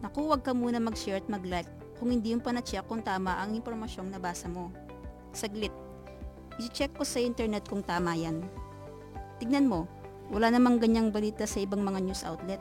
[0.00, 1.68] Naku, huwag ka muna mag-share at mag-like
[2.00, 4.72] kung hindi yung panacheck kung tama ang impormasyong nabasa mo.
[5.36, 5.72] Saglit,
[6.56, 8.40] i-check ko sa internet kung tama yan.
[9.36, 9.84] Tignan mo,
[10.32, 12.60] wala namang ganyang balita sa ibang mga news outlet.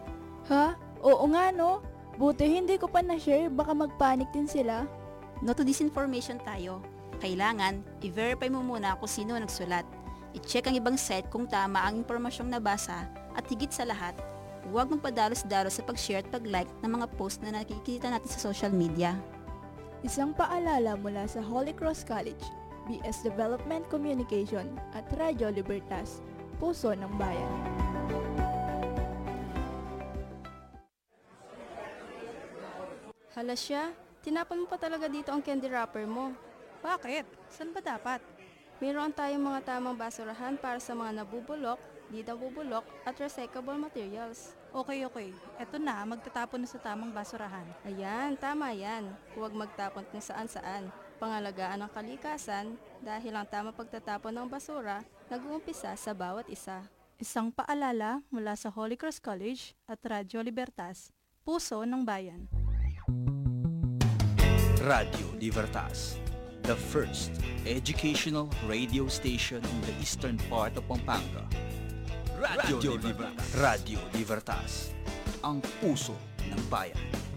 [0.51, 0.75] Ha?
[0.99, 1.79] Oo nga no.
[2.19, 4.83] Buti hindi ko pa na-share, baka magpanik din sila.
[5.39, 6.83] No to disinformation tayo.
[7.23, 9.87] Kailangan, i-verify mo muna kung sino nagsulat.
[10.35, 13.07] I-check ang ibang site kung tama ang impormasyong nabasa
[13.39, 14.11] at higit sa lahat,
[14.69, 19.17] huwag magpadalos-dalos sa pag-share at pag-like ng mga post na nakikita natin sa social media.
[20.05, 22.39] Isang paalala mula sa Holy Cross College,
[22.87, 26.21] BS Development Communication at Radyo Libertas,
[26.61, 27.53] Puso ng Bayan.
[33.33, 36.35] Hala siya, tinapon mo pa talaga dito ang candy wrapper mo.
[36.83, 37.25] Bakit?
[37.51, 38.19] Saan ba dapat?
[38.79, 44.58] Mayroon tayong mga tamang basurahan para sa mga nabubulok, di nabubulok, at recyclable materials.
[44.69, 45.29] Okay, okay.
[45.57, 47.65] Eto na, magtatapon na sa tamang basurahan.
[47.81, 49.09] Ayan, tama yan.
[49.33, 50.93] Huwag magtapon kung saan-saan.
[51.17, 56.85] Pangalagaan ang kalikasan dahil ang tamang pagtatapon ng basura nag-uumpisa sa bawat isa.
[57.19, 61.11] Isang paalala mula sa Holy Cross College at Radyo Libertas,
[61.43, 62.47] Puso ng Bayan.
[64.85, 66.15] Radio Libertas,
[66.63, 67.35] the first
[67.67, 71.43] educational radio station in the eastern part of Pampanga.
[72.39, 73.51] Radio, Libertas.
[73.59, 74.95] Radio Libertas,
[75.43, 76.15] ang puso
[76.47, 77.28] ng bayan.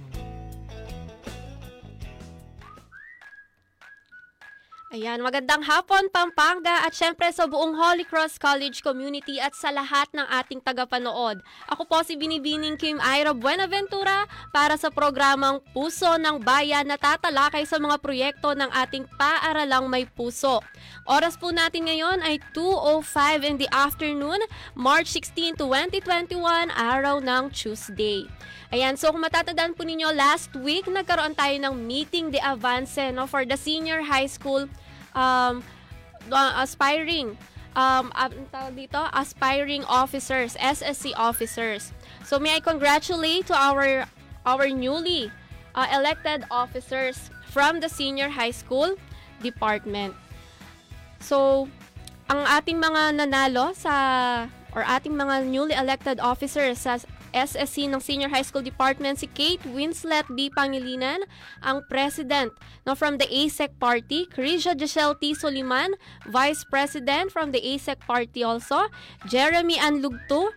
[4.93, 10.05] Ayan, magandang hapon Pampanga at syempre sa buong Holy Cross College community at sa lahat
[10.13, 11.41] ng ating tagapanood.
[11.73, 17.65] Ako po si Binibining Kim Ira Buenaventura para sa programang Puso ng Bayan na tatalakay
[17.65, 20.61] sa mga proyekto ng ating paaralang may puso.
[21.09, 24.45] Oras po natin ngayon ay 2.05 in the afternoon,
[24.77, 28.29] March 16, 2021, araw ng Tuesday.
[28.69, 33.25] Ayan, so kung matatandaan po ninyo, last week nagkaroon tayo ng meeting de avance no,
[33.25, 34.69] for the senior high school
[35.15, 35.63] um,
[36.31, 37.37] uh, aspiring
[37.77, 41.93] um, uh, tawag dito, aspiring officers, SSC officers.
[42.25, 44.07] So may I congratulate to our
[44.45, 45.31] our newly
[45.75, 48.97] uh, elected officers from the senior high school
[49.41, 50.15] department.
[51.21, 51.69] So,
[52.27, 56.97] ang ating mga nanalo sa or ating mga newly elected officers sa
[57.33, 60.53] SSC ng Senior High School Department si Kate Winslet B.
[60.53, 61.25] Pangilinan,
[61.65, 62.53] ang President
[62.87, 65.35] no, from the ASEC Party, Krisha Giselle T.
[65.35, 65.97] Soliman,
[66.29, 68.89] Vice President from the ASEC Party also,
[69.27, 70.53] Jeremy Anlugto,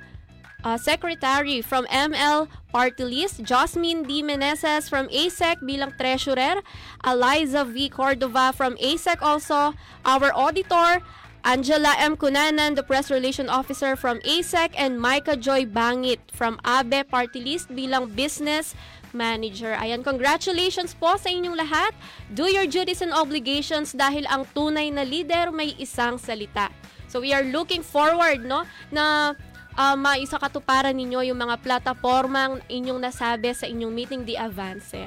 [0.65, 4.25] uh, Secretary from ML Party List, Jasmine D.
[4.25, 6.59] Meneses from ASEC bilang Treasurer,
[7.05, 7.87] Eliza V.
[7.87, 11.05] Cordova from ASEC also, our Auditor,
[11.45, 12.17] Angela M.
[12.17, 17.69] Cunanan, the Press Relation Officer from ASEC, and Micah Joy Bangit from ABE Party List
[17.69, 18.73] bilang Business
[19.13, 19.77] Manager.
[19.77, 21.93] Ayan, congratulations po sa inyong lahat.
[22.33, 26.73] Do your duties and obligations dahil ang tunay na leader may isang salita.
[27.05, 29.37] So we are looking forward no na
[29.77, 34.97] uh, maisa katuparan ninyo yung mga platapormang inyong nasabi sa inyong meeting di avance.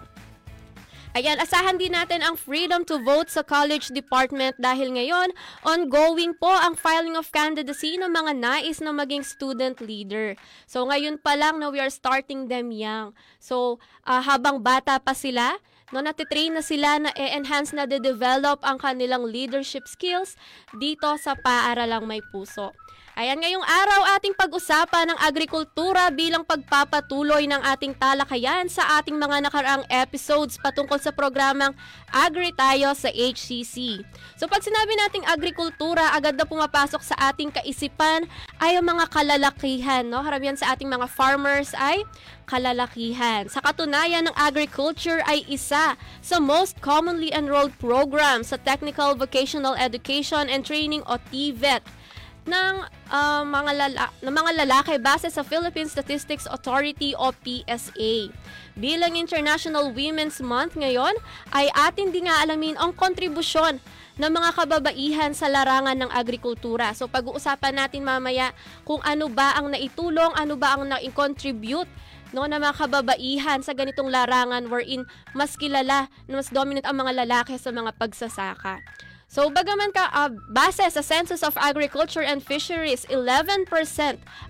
[1.17, 5.33] Ayan, asahan din natin ang freedom to vote sa college department dahil ngayon,
[5.65, 10.37] ongoing po ang filing of candidacy ng mga nais na maging student leader.
[10.69, 13.17] So ngayon pa lang na we are starting them young.
[13.41, 15.57] So uh, habang bata pa sila,
[15.97, 20.37] no natitrain na sila na e-enhance na de-develop ang kanilang leadership skills
[20.77, 22.77] dito sa paaralang may puso.
[23.19, 29.43] Ayan, ngayong araw ating pag-usapan ng agrikultura bilang pagpapatuloy ng ating talakayan sa ating mga
[29.43, 31.75] nakaraang episodes patungkol sa programang
[32.15, 34.07] Agri Tayo sa HCC.
[34.39, 38.23] So pag sinabi nating agrikultura, agad na pumapasok sa ating kaisipan
[38.62, 40.07] ay ang mga kalalakihan.
[40.07, 40.23] No?
[40.23, 42.07] Karamihan sa ating mga farmers ay
[42.47, 43.51] kalalakihan.
[43.51, 50.47] Sa katunayan ng agriculture ay isa sa most commonly enrolled program sa Technical Vocational Education
[50.47, 51.83] and Training o TVET
[52.48, 52.75] ng
[53.12, 58.32] uh, mga lala- ng mga lalaki base sa Philippine Statistics Authority o PSA.
[58.72, 61.12] Bilang International Women's Month ngayon,
[61.53, 63.77] ay atin din nga alamin ang kontribusyon
[64.18, 66.91] ng mga kababaihan sa larangan ng agrikultura.
[66.97, 68.51] So pag-uusapan natin mamaya
[68.83, 71.86] kung ano ba ang naitulong, ano ba ang na-contribute
[72.34, 77.54] no, ng mga kababaihan sa ganitong larangan wherein mas kilala, mas dominant ang mga lalaki
[77.56, 78.83] sa mga pagsasaka.
[79.28, 83.69] So, bagaman ka, ah, base sa Census of Agriculture and Fisheries, 11%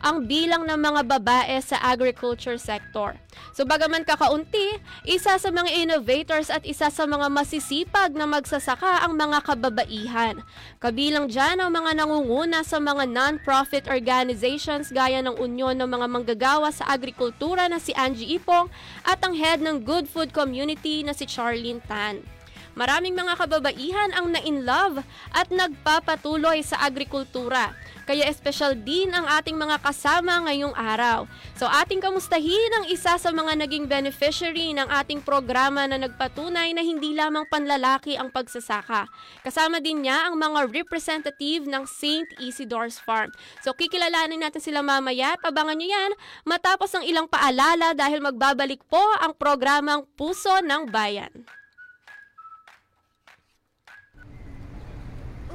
[0.06, 3.18] ang bilang ng mga babae sa agriculture sector.
[3.58, 9.18] So, bagaman kakaunti, isa sa mga innovators at isa sa mga masisipag na magsasaka ang
[9.18, 10.46] mga kababaihan.
[10.78, 16.70] Kabilang dyan ang mga nangunguna sa mga non-profit organizations gaya ng Union ng mga Manggagawa
[16.70, 18.70] sa Agrikultura na si Angie Ipong
[19.02, 22.37] at ang head ng Good Food Community na si Charlene Tan.
[22.78, 25.02] Maraming mga kababaihan ang na-in-love
[25.34, 27.74] at nagpapatuloy sa agrikultura.
[28.06, 31.26] Kaya espesyal din ang ating mga kasama ngayong araw.
[31.58, 36.86] So ating kamustahin ang isa sa mga naging beneficiary ng ating programa na nagpatunay na
[36.86, 39.10] hindi lamang panlalaki ang pagsasaka.
[39.42, 42.30] Kasama din niya ang mga representative ng St.
[42.38, 43.34] Isidore's Farm.
[43.66, 46.12] So kikilalanin natin sila mamaya at abangan nyo yan
[46.46, 51.58] matapos ang ilang paalala dahil magbabalik po ang programang Puso ng Bayan.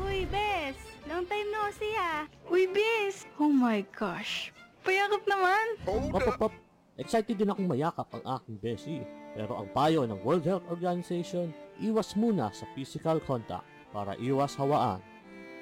[0.01, 0.77] Uy, Bes!
[1.05, 2.25] Long time no see ah!
[2.49, 3.29] Uy, Bis!
[3.37, 4.49] Oh my gosh!
[4.81, 5.65] Payakap naman!
[5.85, 6.53] Pop, pop, pop.
[6.97, 8.97] Excited din akong mayakap ang aking besi.
[9.33, 11.49] Pero ang payo ng World Health Organization,
[11.81, 15.01] iwas muna sa physical contact para iwas hawaan.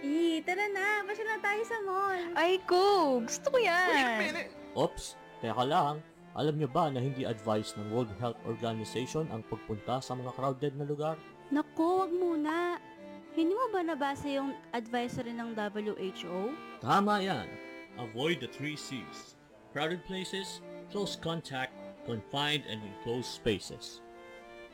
[0.02, 1.06] Eh, tara na!
[1.08, 2.22] Pasya na tayo sa mall!
[2.36, 3.20] Ay, ko!
[3.24, 4.48] Gusto ko yan!
[4.76, 5.06] Oops,
[5.40, 6.04] teka lang.
[6.32, 10.74] Alam niyo ba na hindi advice ng World Health Organization ang pagpunta sa mga crowded
[10.80, 11.16] na lugar?
[11.52, 12.80] Naku, wag muna!
[13.32, 16.52] Hindi mo ba nabasa yung advisory ng WHO?
[16.84, 17.48] Tama yan.
[17.96, 19.40] Avoid the three C's.
[19.72, 20.60] Crowded places,
[20.92, 21.72] close contact,
[22.04, 24.04] confined and enclosed spaces.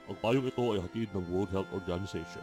[0.10, 2.42] Ang payong ito ay hatid ng World Health Organization.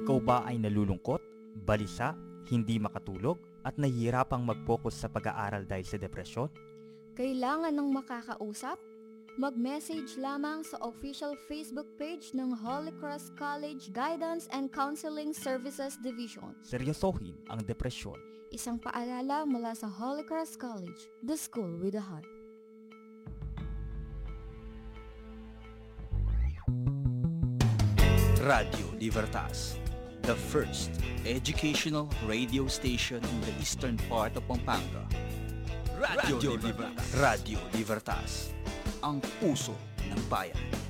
[0.00, 1.20] Ikaw ba ay nalulungkot,
[1.68, 2.16] balisa,
[2.48, 6.48] hindi makatulog, at nahihirapang mag-focus sa pag-aaral dahil sa depresyon?
[7.12, 8.80] Kailangan ng makakausap?
[9.40, 16.52] Mag-message lamang sa official Facebook page ng Holy Cross College Guidance and Counseling Services Division.
[16.60, 18.20] Seryosohin ang depresyon.
[18.52, 22.28] Isang paalala mula sa Holy Cross College, the school with a heart.
[28.44, 29.80] Radio Libertas,
[30.28, 30.92] the first
[31.24, 35.08] educational radio station in the eastern part of Pampanga.
[35.96, 37.16] Radio Libertas.
[37.16, 38.52] Radio Libertas,
[39.02, 39.74] ang puso
[40.06, 40.81] ng bayan.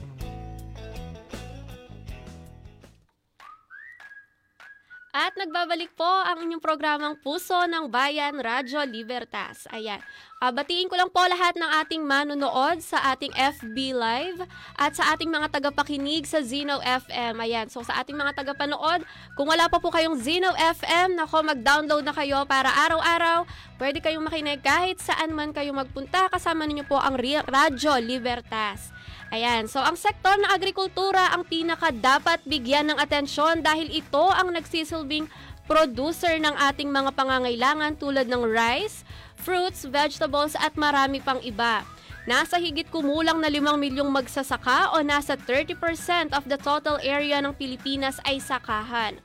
[5.12, 9.68] At nagbabalik po ang inyong programang Puso ng Bayan, Radyo Libertas.
[9.68, 10.00] Ayan.
[10.40, 14.40] Ah, batiin ko lang po lahat ng ating manonood sa ating FB Live
[14.72, 17.36] at sa ating mga tagapakinig sa Zeno FM.
[17.44, 17.68] Ayan.
[17.68, 19.04] So sa ating mga tagapanood,
[19.36, 23.44] kung wala pa po kayong Zeno FM, nako mag-download na kayo para araw-araw
[23.76, 26.32] pwede kayong makinig kahit saan man kayo magpunta.
[26.32, 28.96] Kasama ninyo po ang Radyo Libertas.
[29.32, 34.52] Ayan, so ang sektor ng agrikultura ang pinaka dapat bigyan ng atensyon dahil ito ang
[34.52, 35.24] nagsisilbing
[35.64, 39.08] producer ng ating mga pangangailangan tulad ng rice,
[39.40, 41.80] fruits, vegetables at marami pang iba.
[42.28, 47.56] Nasa higit kumulang na 5 milyong magsasaka o nasa 30% of the total area ng
[47.56, 49.16] Pilipinas ay sakahan.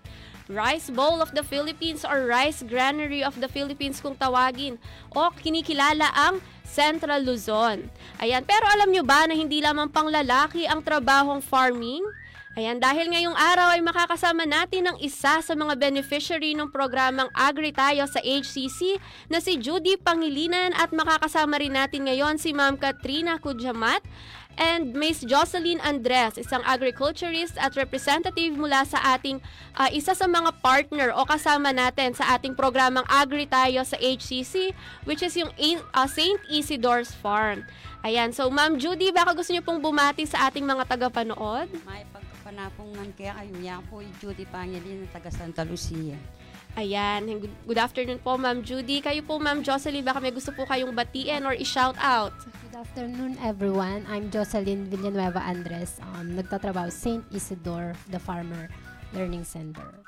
[0.48, 4.80] Rice Bowl of the Philippines or Rice Granary of the Philippines kung tawagin
[5.12, 7.88] o kinikilala ang Central Luzon.
[8.20, 12.04] Ayan, pero alam nyo ba na hindi lamang pang lalaki ang trabahong farming?
[12.58, 17.70] Ayan, dahil ngayong araw ay makakasama natin ang isa sa mga beneficiary ng programang Agri
[17.70, 18.98] Tayo sa HCC
[19.30, 24.02] na si Judy Pangilinan at makakasama rin natin ngayon si Ma'am Katrina Kudjamat
[24.58, 29.38] and Miss Jocelyn Andres, isang agriculturist at representative mula sa ating
[29.78, 34.74] ah, isa sa mga partner o kasama natin sa ating programang Agri Tayo sa HCC
[35.06, 36.42] which is yung A- ah, St.
[36.50, 37.70] Isidore's Farm.
[38.02, 41.70] Ayan, so Ma'am Judy, baka gusto niyo pong bumati sa ating mga tagapanood?
[41.86, 42.02] May
[42.48, 46.16] pagkapanapungan kaya kayo niya po Judy Pangilin na taga Santa Lucia.
[46.80, 49.04] Ayan, good, good afternoon po Ma'am Judy.
[49.04, 52.32] Kayo po Ma'am Jocelyn, baka may gusto po kayong batiin or i-shout out.
[52.64, 54.08] Good afternoon everyone.
[54.08, 56.00] I'm Jocelyn Villanueva Andres.
[56.16, 57.26] Um, nagtatrabaho St.
[57.36, 58.72] Isidore, the Farmer
[59.12, 60.00] Learning Center.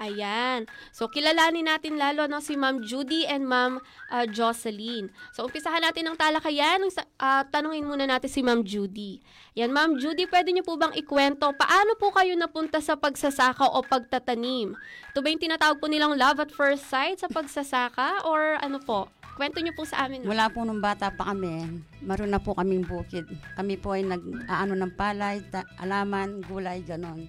[0.00, 0.64] Ayan.
[0.96, 3.76] So, kilalanin natin lalo no, si Ma'am Judy and Ma'am
[4.08, 5.12] uh, Jocelyn.
[5.36, 6.80] So, umpisahan natin ang talakayan.
[7.20, 9.20] Uh, tanungin muna natin si Ma'am Judy.
[9.60, 13.84] Yan, Ma'am Judy, pwede niyo po bang ikwento paano po kayo napunta sa pagsasaka o
[13.84, 14.72] pagtatanim?
[15.12, 19.12] Ito ba yung tinatawag po nilang love at first sight sa pagsasaka or ano po?
[19.36, 20.24] Kwento niyo po sa amin.
[20.24, 23.24] Mula po nung bata pa kami, maroon na po kaming bukid.
[23.56, 27.24] Kami po ay nag-aano ng palay, ta- alaman, gulay, ganon.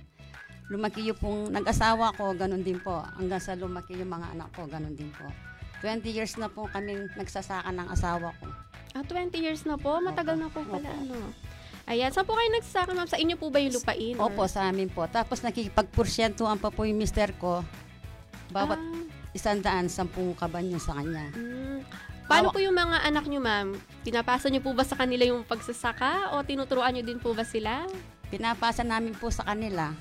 [0.72, 3.04] Lumaki yung pong nag-asawa ko, ganon din po.
[3.14, 5.28] Hanggang sa lumaki yung mga anak ko, ganon din po.
[5.84, 8.48] 20 years na po kaming nagsasaka ng asawa ko.
[8.94, 10.00] Ah, 20 years na po?
[10.00, 10.96] Matagal na po pala, Opo.
[11.12, 11.36] ano?
[11.86, 13.10] Ayan, saan po kayo nagsasaka, ma'am?
[13.10, 14.16] Sa inyo po ba yung lupain?
[14.16, 15.04] or- Opo, sa amin po.
[15.08, 17.68] Tapos nakikipagporsyentuhan pa po yung mister ko.
[18.50, 19.04] Bawat Ah.
[19.34, 21.28] isang daan, sampung kabanyo sa kanya.
[21.34, 21.84] Mm.
[22.24, 23.68] Paano Awa- po yung mga anak nyo, ma'am?
[24.04, 27.84] Pinapasa nyo po ba sa kanila yung pagsasaka o tinuturuan nyo din po ba sila?
[28.30, 29.92] Pinapasa namin po sa kanila.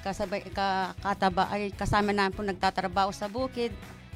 [0.00, 3.72] Kasabay, ka, kataba, ay, kasama namin po nagtatrabaho sa bukid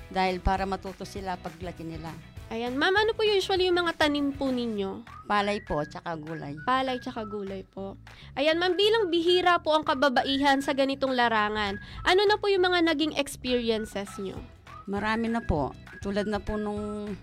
[0.09, 2.13] dahil para matuto sila paglaki nila.
[2.53, 5.03] Ayan, ma'am, ano po usually yung mga tanim po ninyo?
[5.25, 6.53] Palay po, tsaka gulay.
[6.69, 7.97] Palay tsaka gulay po.
[8.37, 12.93] Ayan, ma'am, bilang bihira po ang kababaihan sa ganitong larangan, ano na po yung mga
[12.93, 14.37] naging experiences nyo?
[14.85, 15.73] Marami na po.
[16.05, 17.17] Tulad na po nung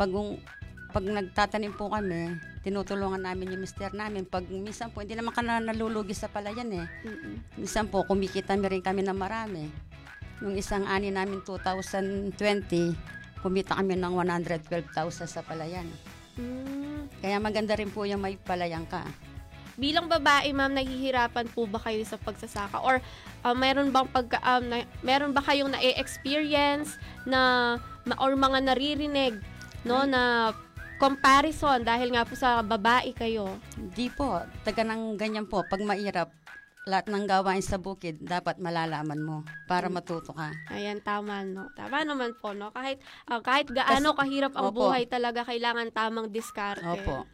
[0.00, 0.08] pag,
[0.94, 4.22] pag nagtatanim po kami, tinutulungan namin yung mister namin.
[4.22, 6.86] Pag minsan po, hindi naman ka na nalulugi sa palayan eh.
[7.02, 7.58] Mm-mm.
[7.58, 9.66] Minsan po, kumikita rin kami ng marami.
[10.38, 12.38] Nung isang ani namin 2020,
[13.42, 14.86] kumita kami ng 112,000
[15.26, 15.90] sa palayan.
[16.38, 17.10] Mm.
[17.18, 19.02] Kaya maganda rin po yung may palayan ka.
[19.74, 22.78] Bilang babae, ma'am, nahihirapan po ba kayo sa pagsasaka?
[22.86, 23.02] Or
[23.42, 26.94] uh, meron bang pagka, um, na, meron ba kayong na-experience
[27.26, 27.74] na,
[28.06, 29.42] ma- or mga naririnig,
[29.82, 30.54] no, na
[30.98, 33.58] comparison dahil nga po sa babae kayo?
[33.74, 34.40] Hindi po.
[34.62, 35.62] Taga ng ganyan po.
[35.66, 36.30] Pag mairap,
[36.84, 40.52] lahat ng gawain sa bukid, dapat malalaman mo para matuto ka.
[40.68, 41.72] Ayan, tama, no?
[41.72, 42.68] Tama naman po, no?
[42.76, 44.92] Kahit, ah, kahit gaano kahirap ang Opo.
[44.92, 46.84] buhay talaga, kailangan tamang diskarte.
[46.84, 47.24] Opo.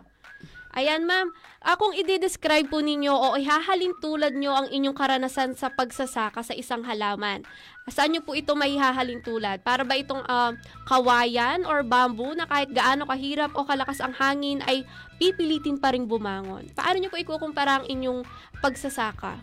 [0.71, 1.35] Ayan, ma'am.
[1.59, 6.55] Ah, kung i-describe po ninyo o ihahalin tulad nyo ang inyong karanasan sa pagsasaka sa
[6.55, 7.43] isang halaman,
[7.91, 9.67] saan nyo po ito may hahalin tulad?
[9.67, 10.55] Para ba itong ah,
[10.87, 14.87] kawayan or bamboo na kahit gaano kahirap o kalakas ang hangin ay
[15.19, 16.71] pipilitin pa rin bumangon?
[16.79, 18.23] Paano nyo po ikukumpara ang inyong
[18.62, 19.43] pagsasaka?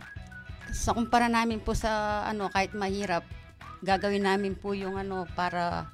[0.72, 3.28] Sa kumpara namin po sa ano kahit mahirap,
[3.84, 5.92] gagawin namin po yung ano para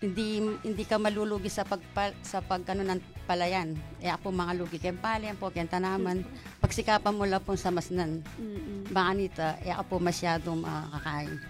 [0.00, 1.78] hindi hindi ka malulugi sa pag
[2.26, 3.78] sa pag ano ng palayan.
[4.02, 6.26] Eh ako mga lugi kay palayan po kay tanaman.
[6.58, 8.20] Pagsikapan mo lang po sa masnan.
[8.38, 8.90] Mm-mm.
[8.90, 11.40] Baka nita, eh ako po masyadong makakain.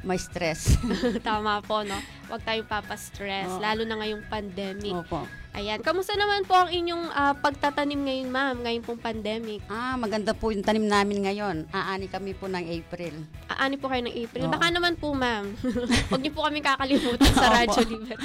[0.00, 0.80] May stress.
[1.28, 1.96] Tama po, no?
[2.32, 3.60] Huwag tayong papastress, Oo.
[3.60, 4.96] lalo na ngayong pandemic.
[4.96, 5.28] Opo.
[5.50, 9.60] Ayan, kamusta naman po ang inyong ah, pagtatanim ngayon, ma'am, ngayon pong pandemic?
[9.66, 11.66] Ah, maganda po yung tanim namin ngayon.
[11.74, 13.26] Aani kami po ng April.
[13.50, 14.46] Aani po kayo ng April.
[14.46, 14.52] Oo.
[14.54, 15.50] Baka naman po, ma'am.
[16.08, 17.50] Huwag niyo po kami kakalimutan sa.
[17.50, 18.18] Radyo Liber.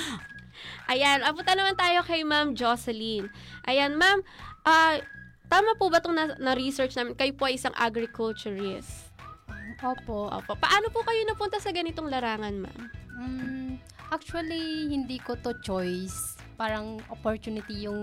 [0.88, 3.30] Ayan, apunta naman tayo kay Ma'am Jocelyn.
[3.66, 4.22] Ayan, ma'am,
[4.64, 4.98] ah,
[5.50, 7.14] tama po ba itong na- na-research namin?
[7.14, 9.14] Kayo po ay isang agriculturist.
[9.84, 10.32] Opo.
[10.32, 10.52] Opo.
[10.56, 12.82] Paano po kayo napunta sa ganitong larangan, ma'am?
[13.16, 13.72] Mm,
[14.10, 16.40] actually, hindi ko to choice.
[16.56, 18.00] Parang opportunity yung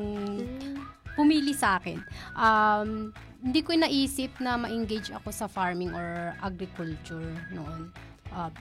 [1.17, 2.01] pumili sa akin.
[2.37, 7.91] Um, hindi ko naisip na ma-engage ako sa farming or agriculture noon.
[8.31, 8.53] Uh,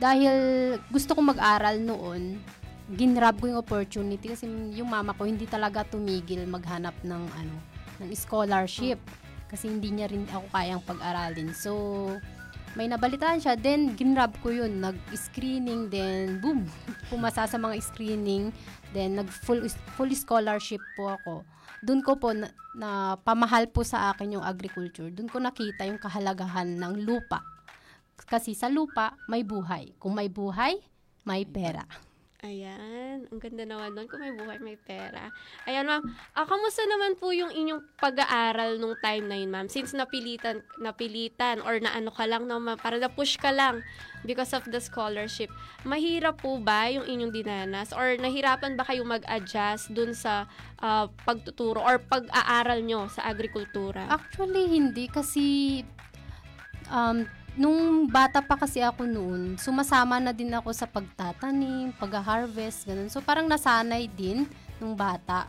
[0.00, 0.34] dahil
[0.90, 2.42] gusto kong mag-aral noon,
[2.92, 4.44] ginrab ko yung opportunity kasi
[4.76, 7.56] yung mama ko hindi talaga tumigil maghanap ng ano
[8.04, 9.00] ng scholarship
[9.48, 11.54] kasi hindi niya rin ako kayang pag-aralin.
[11.54, 11.72] So,
[12.74, 16.66] may nabalitaan siya, then ginrab ko yun, nag-screening, then boom,
[17.10, 18.50] pumasa sa mga screening,
[18.90, 19.62] then nag full,
[19.94, 21.34] full scholarship po ako.
[21.86, 25.12] Doon ko po na, na pamahal po sa akin yung agriculture.
[25.14, 27.44] Doon ko nakita yung kahalagahan ng lupa.
[28.24, 29.94] Kasi sa lupa, may buhay.
[30.00, 30.80] Kung may buhay,
[31.28, 31.84] may pera.
[32.44, 35.32] Ayan, ang ganda naman nun kung may buhay, may pera.
[35.64, 36.04] Ayan, ma'am.
[36.36, 39.64] Ah, kamusta naman po yung inyong pag-aaral nung time na yun, ma'am?
[39.72, 43.80] Since napilitan, napilitan or naano ka lang, no, ma'am, para na-push ka lang
[44.28, 45.48] because of the scholarship.
[45.88, 47.96] Mahirap po ba yung inyong dinanas?
[47.96, 50.44] Or nahirapan ba kayong mag-adjust dun sa
[50.84, 54.04] ah, pagtuturo or pag-aaral nyo sa agrikultura?
[54.12, 55.80] Actually, hindi kasi
[56.92, 57.24] um,
[57.54, 63.10] nung bata pa kasi ako noon, sumasama na din ako sa pagtatanim, pag-harvest, ganun.
[63.10, 64.46] So parang nasanay din
[64.82, 65.46] nung bata.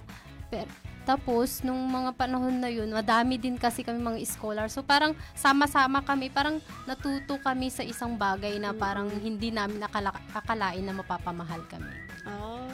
[0.49, 0.69] Pero,
[1.05, 4.65] tapos, nung mga panahon na yun, madami din kasi kami mga scholar.
[4.73, 6.57] So, parang sama-sama kami, parang
[6.89, 11.93] natuto kami sa isang bagay na parang hindi namin nakala- akalain na mapapamahal kami.
[12.25, 12.65] Oh.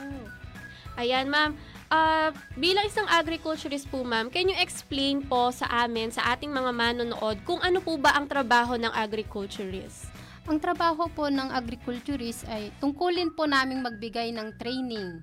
[1.00, 1.56] Ayan, ma'am.
[1.92, 6.72] Ah, bilang isang agriculturist po, ma'am, can you explain po sa amin, sa ating mga
[6.72, 10.08] manonood, kung ano po ba ang trabaho ng agriculturist?
[10.48, 15.20] Ang trabaho po ng agriculturist ay tungkulin po naming magbigay ng training,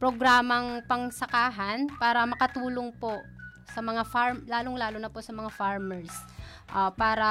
[0.00, 3.20] programang pangsakahan para makatulong po
[3.72, 6.12] sa mga farm, lalong-lalo na po sa mga farmers,
[6.72, 7.28] ah, para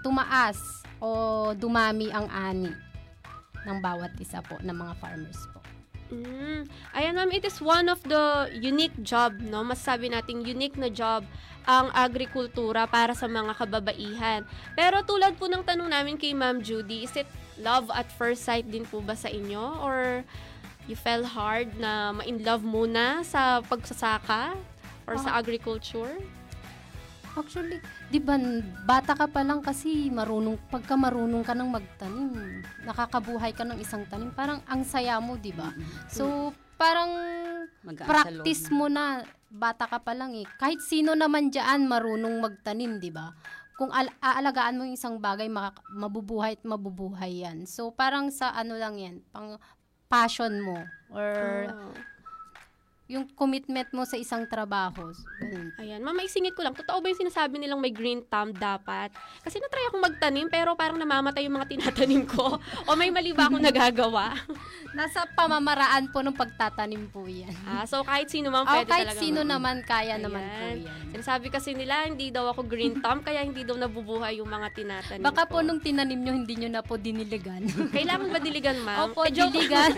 [0.00, 0.56] tumaas
[1.00, 2.72] o dumami ang ani
[3.68, 5.59] ng bawat isa po ng mga farmers po.
[6.10, 6.66] Mm.
[6.94, 9.62] Ayan, ma'am, it is one of the unique job, no?
[9.62, 11.22] Masasabi nating unique na job
[11.64, 14.42] ang agrikultura para sa mga kababaihan.
[14.74, 17.30] Pero tulad po ng tanong namin kay Ma'am Judy, is it
[17.62, 19.78] love at first sight din po ba sa inyo?
[19.78, 20.26] Or
[20.90, 24.58] you fell hard na ma-in love muna sa pagsasaka?
[25.10, 26.22] or sa agriculture?
[27.32, 28.34] Actually, di ba,
[28.82, 32.30] bata ka pa lang kasi marunong, pagka marunong ka ng magtanim,
[32.82, 35.70] nakakabuhay ka ng isang tanim, parang ang saya mo, di ba?
[36.06, 37.10] So, parang
[38.04, 40.46] practice mo na, bata ka pa lang eh.
[40.56, 43.30] Kahit sino naman dyan marunong magtanim, di ba?
[43.74, 47.64] Kung al- aalagaan mo yung isang bagay, makaka- mabubuhay at mabubuhay yan.
[47.64, 49.56] So, parang sa ano lang yan, pang
[50.06, 51.94] passion mo or Oh.
[53.10, 55.10] Yung commitment mo sa isang trabaho.
[55.36, 55.74] Ganun.
[55.76, 56.72] Ayan, ma'am, maisingit ko lang.
[56.72, 59.10] Totoo ba yung sinasabi nilang may green thumb dapat?
[59.42, 62.54] Kasi natry akong magtanim, pero parang namamatay yung mga tinatanim ko.
[62.86, 64.38] o may mali ba akong nagagawa?
[64.92, 67.50] Nasa pamamaraan po ng pagtatanim po yan.
[67.64, 69.18] Ah, so kahit sino man Oh, pwede kahit talaga.
[69.18, 70.78] sino mag- naman, kaya naman po Ayan.
[70.80, 71.02] yan.
[71.10, 75.22] Sinasabi kasi nila, hindi daw ako green thumb, kaya hindi daw nabubuhay yung mga tinatanim
[75.24, 75.50] Baka ko.
[75.50, 77.66] po nung tinanim nyo, hindi nyo na po diniligan.
[77.90, 79.10] Kailangan ba diligan, ma'am?
[79.10, 79.90] Opo, Eh, diligan.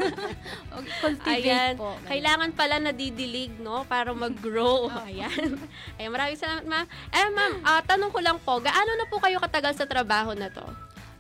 [1.03, 1.75] Cultivate Ayan.
[1.75, 1.97] po.
[2.05, 3.83] Kailangan pala nadidilig, no?
[3.91, 4.87] Para mag-grow.
[5.03, 5.59] Ayan.
[5.99, 6.87] Ayan, maraming salamat, ma'am.
[7.11, 10.47] Eh, ma'am, ah, tanong ko lang po, gaano na po kayo katagal sa trabaho na
[10.53, 10.63] to?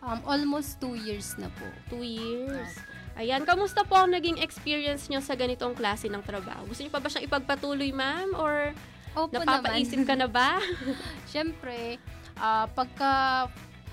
[0.02, 1.66] Um, almost two years na po.
[1.90, 2.78] Two years.
[3.18, 6.64] Ayan, kamusta po ang naging experience nyo sa ganitong klase ng trabaho?
[6.70, 8.34] Gusto nyo pa ba siyang ipagpatuloy, ma'am?
[8.38, 8.74] Or
[9.12, 10.08] Opo napapaisip naman.
[10.08, 10.50] ka na ba?
[11.30, 11.98] Siyempre,
[12.40, 13.46] ah, pagka,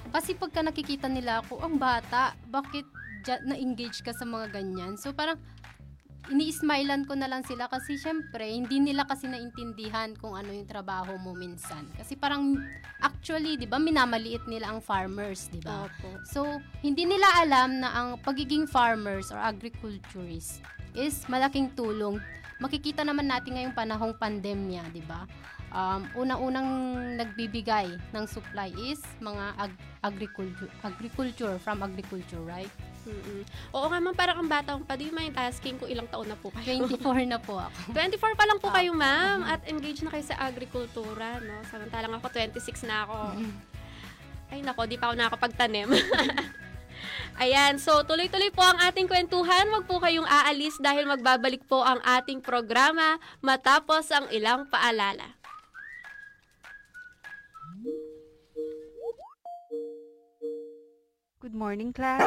[0.09, 2.87] kasi pagka nakikita nila ako, ang bata, bakit
[3.45, 4.95] na-engage ka sa mga ganyan?
[4.95, 5.37] So parang,
[6.29, 11.17] ini-smilean ko na lang sila kasi syempre, hindi nila kasi naintindihan kung ano yung trabaho
[11.17, 11.89] mo minsan.
[11.97, 12.61] Kasi parang,
[13.01, 15.89] actually, di ba, minamaliit nila ang farmers, di ba?
[15.89, 16.09] Opo.
[16.29, 20.61] So, hindi nila alam na ang pagiging farmers or agriculturist
[20.93, 22.21] is malaking tulong.
[22.61, 25.25] Makikita naman natin ngayong panahong pandemya, di ba?
[25.69, 26.69] Um, unang-unang
[27.17, 32.69] nagbibigay ng supply is mga ag- agriculture, agriculture from agriculture, right?
[33.07, 33.41] Mm-mm.
[33.71, 34.93] Oo nga, ma'am, parang ang bata pa.
[34.99, 36.83] Do you mind asking kung ilang taon na po kayo?
[36.83, 37.93] 24 na po ako.
[37.95, 39.47] 24 pa lang po kayo, ma'am.
[39.47, 41.63] At engaged na kayo sa agrikultura, no?
[41.71, 43.17] Samantalang ako, 26 na ako.
[44.49, 45.87] Ay, nako, di pa ako nakakapagtanim.
[47.39, 49.71] Ayan, so tuloy-tuloy po ang ating kwentuhan.
[49.71, 55.38] Huwag po kayong aalis dahil magbabalik po ang ating programa matapos ang ilang paalala.
[61.39, 62.19] Good morning, class.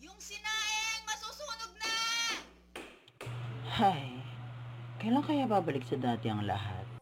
[0.00, 1.92] Yung sinaing, masusunog na!
[3.68, 4.16] Hay,
[4.96, 6.93] kailan kaya babalik sa dati ang lahat?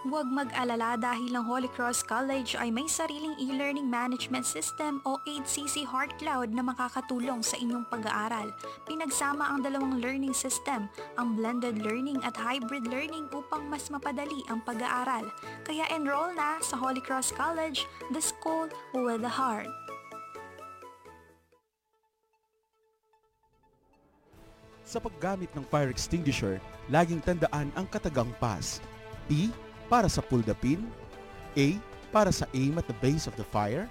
[0.00, 5.84] Huwag mag-alala dahil ang Holy Cross College ay may sariling e-learning management system o 8CC
[5.84, 8.48] Heart Cloud na makakatulong sa inyong pag-aaral.
[8.88, 10.88] Pinagsama ang dalawang learning system,
[11.20, 15.28] ang blended learning at hybrid learning upang mas mapadali ang pag-aaral.
[15.68, 17.84] Kaya enroll na sa Holy Cross College,
[18.16, 19.68] the school with the heart.
[24.88, 26.56] Sa paggamit ng fire extinguisher,
[26.88, 28.80] laging tandaan ang katagang pass.
[29.28, 29.52] P
[29.90, 30.86] para sa pull the pin,
[31.58, 31.74] A
[32.14, 33.90] para sa aim at the base of the fire,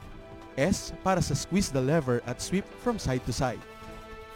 [0.56, 3.60] S para sa squeeze the lever at sweep from side to side.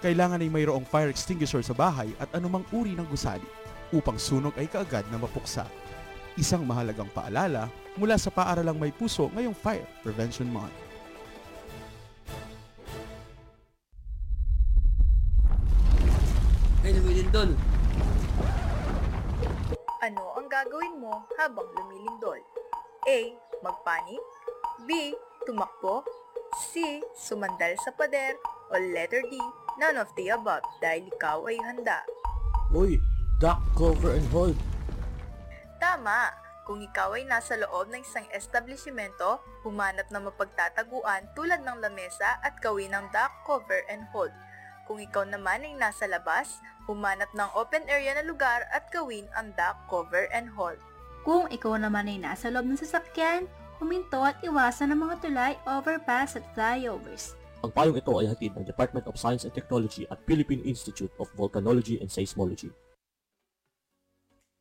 [0.04, 3.48] Kailangan ay mayroong fire extinguisher sa bahay at anumang uri ng gusali
[3.96, 5.64] upang sunog ay kaagad na mapuksa.
[6.36, 10.76] Isang mahalagang paalala mula sa paaralang may puso ngayong Fire Prevention Month.
[16.84, 17.56] Ay, lumilindol.
[17.56, 17.73] Ano
[21.24, 22.40] mo habang lumilindol?
[23.08, 23.20] A.
[23.64, 24.24] Magpanik
[24.84, 25.16] B.
[25.48, 26.04] Tumakbo
[26.72, 27.00] C.
[27.16, 28.36] Sumandal sa pader
[28.68, 29.40] o letter D.
[29.80, 32.04] None of the above dahil ikaw ay handa.
[32.70, 33.00] Uy,
[33.40, 34.58] duck cover and hold.
[35.80, 36.30] Tama!
[36.64, 42.56] Kung ikaw ay nasa loob ng isang establishmento, humanap ng mapagtataguan tulad ng lamesa at
[42.64, 44.32] gawin ng duck cover and hold.
[44.88, 49.52] Kung ikaw naman ay nasa labas, humanap ng open area na lugar at gawin ang
[49.60, 50.80] duck cover and hold.
[51.24, 53.48] Kung ikaw naman ay nasa loob ng sasakyan,
[53.80, 57.40] huminto at iwasan ang mga tulay, overpass at flyovers.
[57.64, 61.32] Ang payong ito ay hatid ng Department of Science and Technology at Philippine Institute of
[61.40, 62.76] Volcanology and Seismology.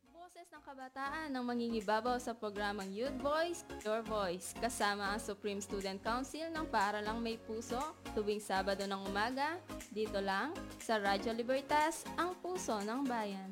[0.07, 5.99] Boses ng kabataan ng mangingibabaw sa programang Youth Voice, Your Voice, kasama ang Supreme Student
[5.99, 9.59] Council ng Paaralang May Puso, tuwing Sabado ng umaga,
[9.91, 13.51] dito lang sa Radyo Libertas, ang puso ng bayan.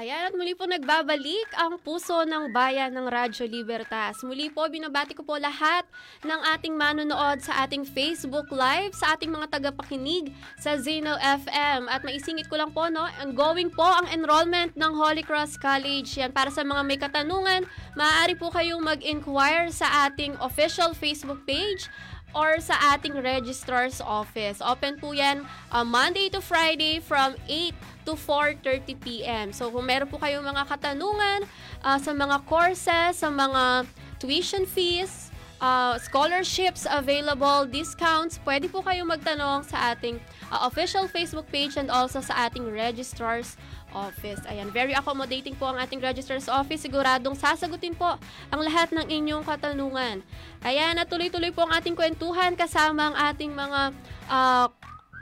[0.00, 4.24] Ayan at muli po nagbabalik ang puso ng bayan ng Radyo Libertas.
[4.24, 5.84] Muli po binabati ko po lahat
[6.24, 11.92] ng ating manonood sa ating Facebook Live, sa ating mga tagapakinig sa Zeno FM.
[11.92, 16.08] At maisingit ko lang po, no, ongoing po ang enrollment ng Holy Cross College.
[16.16, 21.92] Yan, para sa mga may katanungan, maaari po kayong mag-inquire sa ating official Facebook page
[22.34, 24.62] or sa ating registrar's office.
[24.62, 27.74] Open po yan uh, Monday to Friday from 8
[28.06, 29.46] to 4.30 p.m.
[29.50, 31.46] So kung meron po kayong mga katanungan
[31.82, 33.86] uh, sa mga courses, sa mga
[34.20, 35.29] tuition fees,
[35.60, 40.18] uh, scholarships available, discounts, pwede po kayong magtanong sa ating
[40.48, 43.54] uh, official Facebook page and also sa ating registrar's
[43.92, 44.40] office.
[44.48, 46.82] Ayan, very accommodating po ang ating registrar's office.
[46.82, 48.16] Siguradong sasagutin po
[48.50, 50.24] ang lahat ng inyong katanungan.
[50.64, 53.94] Ayan, at tuloy-tuloy po ang ating kwentuhan kasama ang ating mga
[54.26, 54.66] uh,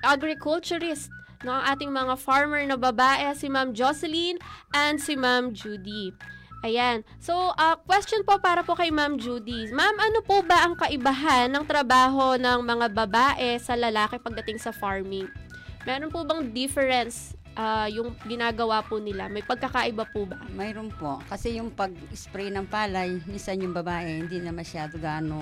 [0.06, 1.10] agriculturist
[1.46, 4.38] no, ang ating mga farmer na babae, si Ma'am Jocelyn
[4.74, 6.14] and si Ma'am Judy.
[6.66, 7.06] Ayan.
[7.22, 9.70] So, uh, question po para po kay Ma'am Judy.
[9.70, 14.74] Ma'am, ano po ba ang kaibahan ng trabaho ng mga babae sa lalaki pagdating sa
[14.74, 15.30] farming?
[15.86, 19.30] Meron po bang difference uh, yung ginagawa po nila?
[19.30, 20.42] May pagkakaiba po ba?
[20.50, 21.22] Mayroon po.
[21.30, 25.38] Kasi yung pag-spray ng palay, minsan yung babae hindi na masyado gaano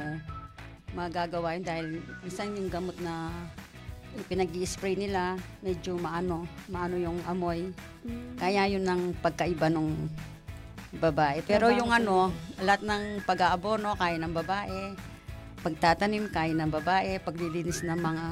[0.96, 1.86] magagawa yun dahil
[2.24, 3.28] minsan yung gamot na
[4.32, 7.68] pinag spray nila, medyo maano, maano yung amoy.
[8.00, 8.40] Mm.
[8.40, 9.92] Kaya yun ang pagkaiba nung
[10.98, 11.44] babae.
[11.44, 12.16] Pero Trabaho yung ano,
[12.60, 14.80] lahat ng pag-aabono, kaya ng babae.
[15.60, 17.20] Pagtatanim, kaya ng babae.
[17.22, 18.26] Paglilinis ng mga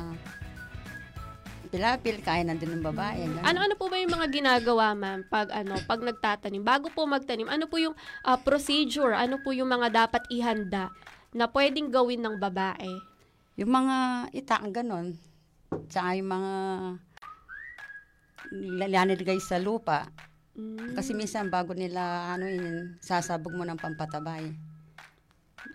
[1.74, 3.26] pilapil, kaya na din ng babae.
[3.26, 3.42] Ganun.
[3.42, 6.62] Ano-ano po ba yung mga ginagawa, ma'am, pag ano, pag nagtatanim?
[6.62, 9.10] Bago po magtanim, ano po yung uh, procedure?
[9.10, 10.94] Ano po yung mga dapat ihanda
[11.34, 12.94] na pwedeng gawin ng babae?
[13.58, 13.96] Yung mga
[14.30, 15.18] ita, ganon.
[15.90, 16.52] Tsaka yung mga
[18.54, 20.06] lalagay sa lupa.
[20.54, 20.94] Mm.
[20.94, 24.54] Kasi minsan bago nila ano yun, sasabog mo ng pampatabay.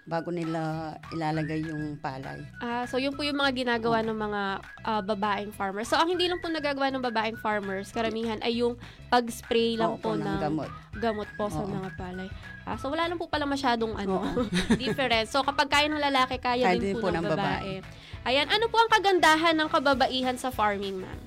[0.05, 2.41] Bago nila ilalagay yung palay.
[2.61, 4.41] Ah, so yun po yung mga ginagawa ng mga
[4.85, 5.89] ah, babaeng farmers.
[5.89, 8.77] So ang hindi lang po nagagawa ng babaeng farmers, karamihan ay yung
[9.09, 10.69] pag-spray lang Oo po po, ng ng gamot.
[10.95, 11.69] gamot po sa Oo.
[11.69, 12.29] mga palay.
[12.63, 14.21] Ah, so wala lang po pala masyadong ano,
[14.81, 15.33] difference.
[15.33, 17.73] So kapag kaya ng lalaki, kaya, Kaya din, din po, po ng ng babae.
[18.29, 21.19] Ayan, ano po ang kagandahan ng kababaihan sa farming, ma'am?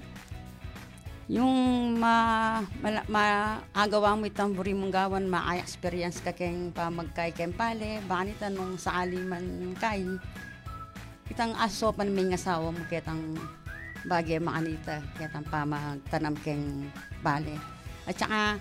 [1.30, 8.50] Yung ma, mala- maagawa mo itamburi mong gawan, ma-experience ka keng pamagkay keng pale, banita
[8.50, 10.02] nung sa aliman kay.
[11.30, 13.38] Kitang asopan may ngasawa mo kitang
[14.02, 16.90] bagay maanita, kitang pamagtanam keng
[17.22, 17.54] pale.
[18.02, 18.58] At saka,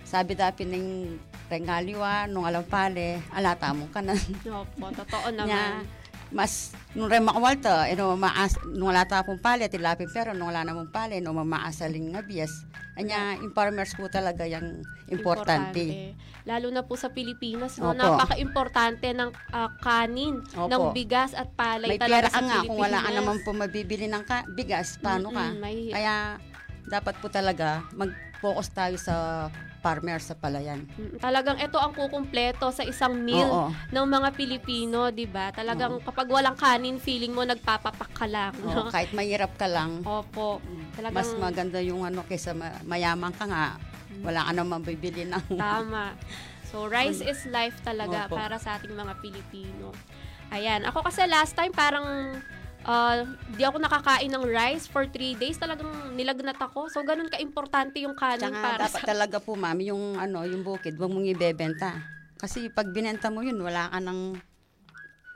[0.00, 1.20] sabi dapat ng
[1.52, 4.16] rengaliwa, nung alam pale, alata mo ka na.
[4.48, 5.99] Opo, totoo Nya, naman.
[6.30, 10.62] Mas nung rem makawalta, ino maas nung wala ta pong pali, tilapin pero nung wala
[10.62, 12.50] namang pali, no mamaasaling nga bias.
[12.98, 16.14] Anya, yung farmers po talaga yung importante.
[16.44, 17.92] Lalo na po sa Pilipinas, no?
[17.92, 17.98] Opo.
[17.98, 20.68] napaka-importante ng ah, kanin, Opo.
[20.68, 22.68] ng bigas at palay May talaga pera sa ka nga, Pilipinas.
[22.68, 25.44] kung wala ka naman po mabibili ng ka, bigas, paano ka?
[25.50, 26.36] Mm-mm, may- Kaya,
[26.90, 29.14] dapat po talaga mag-focus tayo sa
[29.80, 30.84] farmer sa palayan.
[30.94, 33.68] Mm, Talagang ito ang kukumpleto sa isang meal Oo.
[33.72, 35.50] ng mga Pilipino, 'di ba?
[35.50, 38.86] Talagang kapag walang kanin, feeling mo nagpapapak ka lang, no?
[38.86, 40.60] Oo, kahit mahirap ka lang, Opo.
[40.94, 43.80] Talagang mas maganda yung ano kaysa ma- mayaman ka nga,
[44.20, 45.56] wala ka naman mabibili ng...
[45.60, 46.14] Tama.
[46.70, 48.38] So, rice is life talaga Opo.
[48.38, 49.90] para sa ating mga Pilipino.
[50.54, 50.86] Ayan.
[50.86, 52.38] Ako kasi last time parang
[52.90, 53.22] uh,
[53.54, 55.56] di ako nakakain ng rice for three days.
[55.56, 56.90] Talagang nilagnat ako.
[56.90, 59.06] So, ganun ka-importante yung kanin Tsaka para dapat sa...
[59.06, 62.02] talaga po, ma'am, yung ano, yung bukid, wag mong ibebenta.
[62.40, 64.40] Kasi pag binenta mo yun, wala ka nang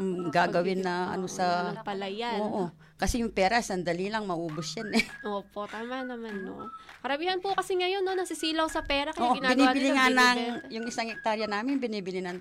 [0.03, 1.71] mm, gagawin na ano sa...
[1.71, 2.41] Walang palayan.
[2.43, 2.65] Oo.
[2.95, 5.05] Kasi yung pera, sandali lang, maubos yan eh.
[5.29, 6.71] Opo, tama naman, no?
[7.03, 9.11] Karamihan po kasi ngayon, no, nasisilaw sa pera.
[9.13, 10.39] Kaya Oo, ginagawa binibili nila, nga ng,
[10.73, 12.39] yung isang hektarya namin, binibili ng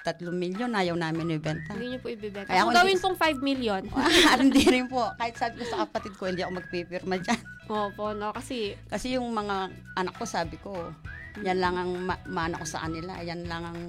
[0.00, 1.76] 3 milyon, ayaw namin ibenta.
[1.76, 2.48] Hindi niyo po ibibenta.
[2.48, 3.82] Kaya Kung ako gawin hindi- pong 5 million.
[4.40, 5.02] hindi rin po.
[5.14, 7.40] Kahit sabi ko sa kapatid ko, hindi ako magpipirma dyan.
[7.68, 8.32] Opo, no?
[8.32, 10.72] Kasi, Kasi yung mga anak ko, sabi ko,
[11.38, 13.20] yan lang ang ma- mana ko sa kanila.
[13.20, 13.80] Yan lang ang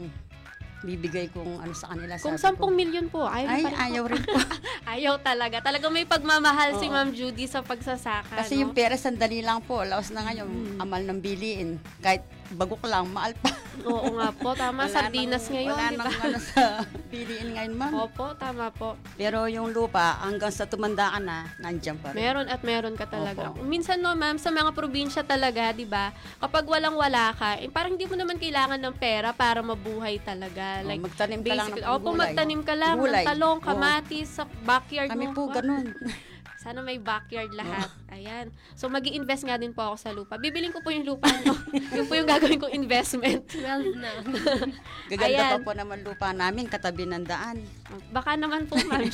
[0.82, 2.18] bibigay kong ano sa kanila.
[2.18, 2.66] kung sabi 10 ko.
[2.68, 3.86] million po, ayaw, Ay, pa rin po.
[3.86, 4.34] ayaw rin po.
[4.94, 5.58] ayaw talaga.
[5.62, 6.94] Talagang may pagmamahal si Oo.
[6.94, 8.68] Ma'am Judy sa pagsasaka, Kasi no?
[8.68, 9.80] yung pera, sandali lang po.
[9.82, 11.78] Laos na ngayon, amal ng biliin.
[12.02, 13.50] Kahit bagok lang, maal pa.
[13.82, 14.86] Oo nga po, tama.
[14.86, 16.04] Wala Sardinas nang- ngayon, wala di ba?
[16.04, 16.64] nang ano sa
[17.08, 17.92] biliin ngayon, ma'am.
[17.98, 18.94] Opo, tama po.
[19.16, 22.18] Pero yung lupa, hanggang sa tumanda ka na, nandyan pa rin.
[22.18, 23.50] Meron at meron ka talaga.
[23.50, 23.64] Opo.
[23.64, 26.12] Minsan no, ma'am, sa mga probinsya talaga, 'di ba?
[26.38, 30.80] Kapag walang-wala ka, eh, parang hindi mo naman kailangan ng pera para mabuhay talaga.
[30.80, 32.20] Oh, Like magtanim ka lang ng basic- Opo, gulay.
[32.22, 33.12] magtanim ka lang Gulay.
[33.18, 33.66] ng talong, Oo.
[33.66, 35.34] kamatis sa backyard Kami mo.
[35.34, 35.88] po, ganun.
[36.62, 37.90] Sana may backyard lahat.
[38.14, 38.54] Ayan.
[38.78, 40.38] So, mag invest nga din po ako sa lupa.
[40.38, 41.58] Bibiling ko po yung lupa no?
[41.98, 43.50] yun po yung gagawin kong investment.
[43.50, 44.22] 12 na.
[45.10, 45.52] Gaganda Ayan.
[45.58, 47.66] pa po naman lupa namin, katabi ng daan.
[48.14, 49.10] Baka naman po, ma'am.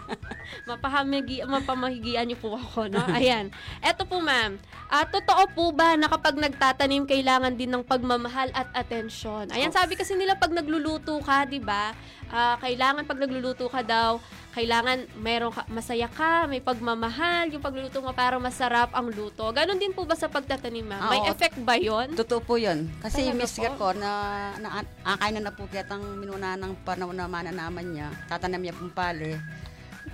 [0.72, 3.04] Mapahamigi, mapamahigian niyo po ako, no?
[3.12, 3.52] Ayan.
[3.84, 4.56] Eto po, ma'am.
[4.88, 9.52] Ah, totoo po ba na kapag nagtatanim, kailangan din ng pagmamahal at atensyon?
[9.52, 11.92] Ayan, sabi kasi nila pag nagluluto ka, di ba?
[12.32, 14.16] Ah, kailangan pag nagluluto ka daw,
[14.56, 19.44] kailangan meron ka, masaya ka, may pagmamahal, yung pagluluto mo para masarap ang luto.
[19.52, 21.10] Ganon din po ba sa pagtatanim, ma'am?
[21.12, 21.30] May Oo.
[21.30, 22.16] effect ba yon?
[22.16, 22.88] Totoo po yun.
[23.04, 23.76] Kasi Talaga mister po?
[23.76, 24.10] ko na,
[24.56, 28.08] na akay na na po kitang minuna ng panahon na mananaman niya.
[28.26, 29.36] Tatanam niya pong pale.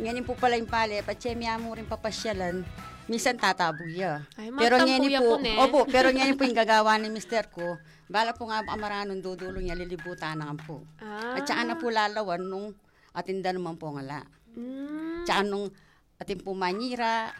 [0.02, 2.66] Ngayon po pala yung pale, patsyemya mo rin papasyalan.
[3.04, 4.24] Minsan tatabo niya.
[4.34, 5.54] Ay, pero ngayon yan po, po, ne.
[5.60, 7.76] opo, pero ngayon po yung gagawa ni mister ko.
[8.08, 10.84] Bala po nga amaranon dudulo niya, lilibutan na po.
[11.00, 11.36] Ah.
[11.36, 12.72] At saka na po lalawan nung
[13.14, 14.26] atinda naman po ngala.
[14.52, 15.22] Mm.
[15.24, 15.70] Tsaka nung
[16.18, 17.30] ating po manyira,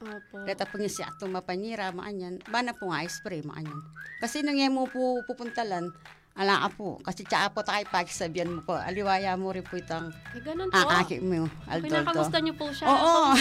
[0.00, 0.48] Opo.
[0.48, 2.40] Kata po niya si ato mapanyira, maanyan.
[2.48, 3.76] Bana po nga spray, maanyan.
[4.16, 5.92] Kasi nung yan mo po pupuntalan,
[6.40, 6.96] ala po.
[7.04, 8.80] Kasi tsaka po tayo pakisabihan mo po.
[8.80, 10.80] Aliwaya mo rin po itang Eh, ganun po.
[10.80, 11.44] akaki mo.
[11.68, 12.88] Kinakamusta niyo po siya?
[12.88, 13.36] Oo.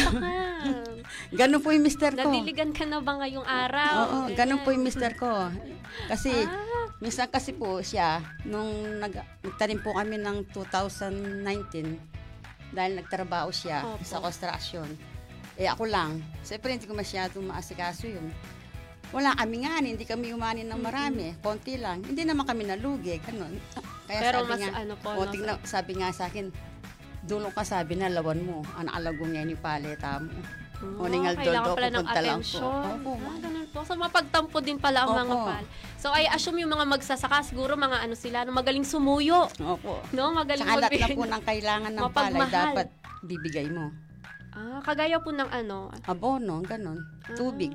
[1.39, 2.27] Ganun po yung mister ko.
[2.27, 3.93] Nadiligan ka na ba ngayong araw?
[3.97, 5.47] Oo, ganun po yung mister ko.
[6.05, 6.78] Kasi, Ah.
[6.99, 11.99] Minsan kasi po siya, nung nag, nagtanim po kami ng 2019,
[12.69, 14.05] dahil nagtrabaho siya Opo.
[14.05, 14.85] sa construction.
[15.57, 18.29] Eh ako lang, siyempre hindi ko masyadong maasikaso yun.
[19.09, 22.05] Wala kami nga, hindi kami umani ng marami, konti lang.
[22.05, 23.57] Hindi naman kami nalugi, ganun.
[24.07, 26.53] Kaya Pero sabi mas nga, ano po, o, no, tingnan- sabi nga sa akin,
[27.25, 30.29] dulong ka sabi na lawan mo, ang alagong yan yung paleta mo.
[30.79, 32.59] Oh, O, ningal pala ng pupunta lang po.
[32.63, 33.35] Opo, Ah,
[33.79, 33.87] po.
[33.87, 35.47] So, mapagtampo din pala ang mga Opo.
[35.47, 35.63] pal.
[35.95, 39.47] So, I assume yung mga magsasaka, siguro mga ano sila, no, magaling sumuyo.
[39.55, 40.03] Opo.
[40.11, 42.51] No, magaling Tsaka lahat na po ng- ng kailangan ng palay, Mapagmahal.
[42.51, 42.87] dapat
[43.21, 43.91] bibigay mo.
[44.49, 45.87] Ah, kagaya po ng ano.
[46.03, 46.99] Abono, ganun.
[47.39, 47.71] Tubig.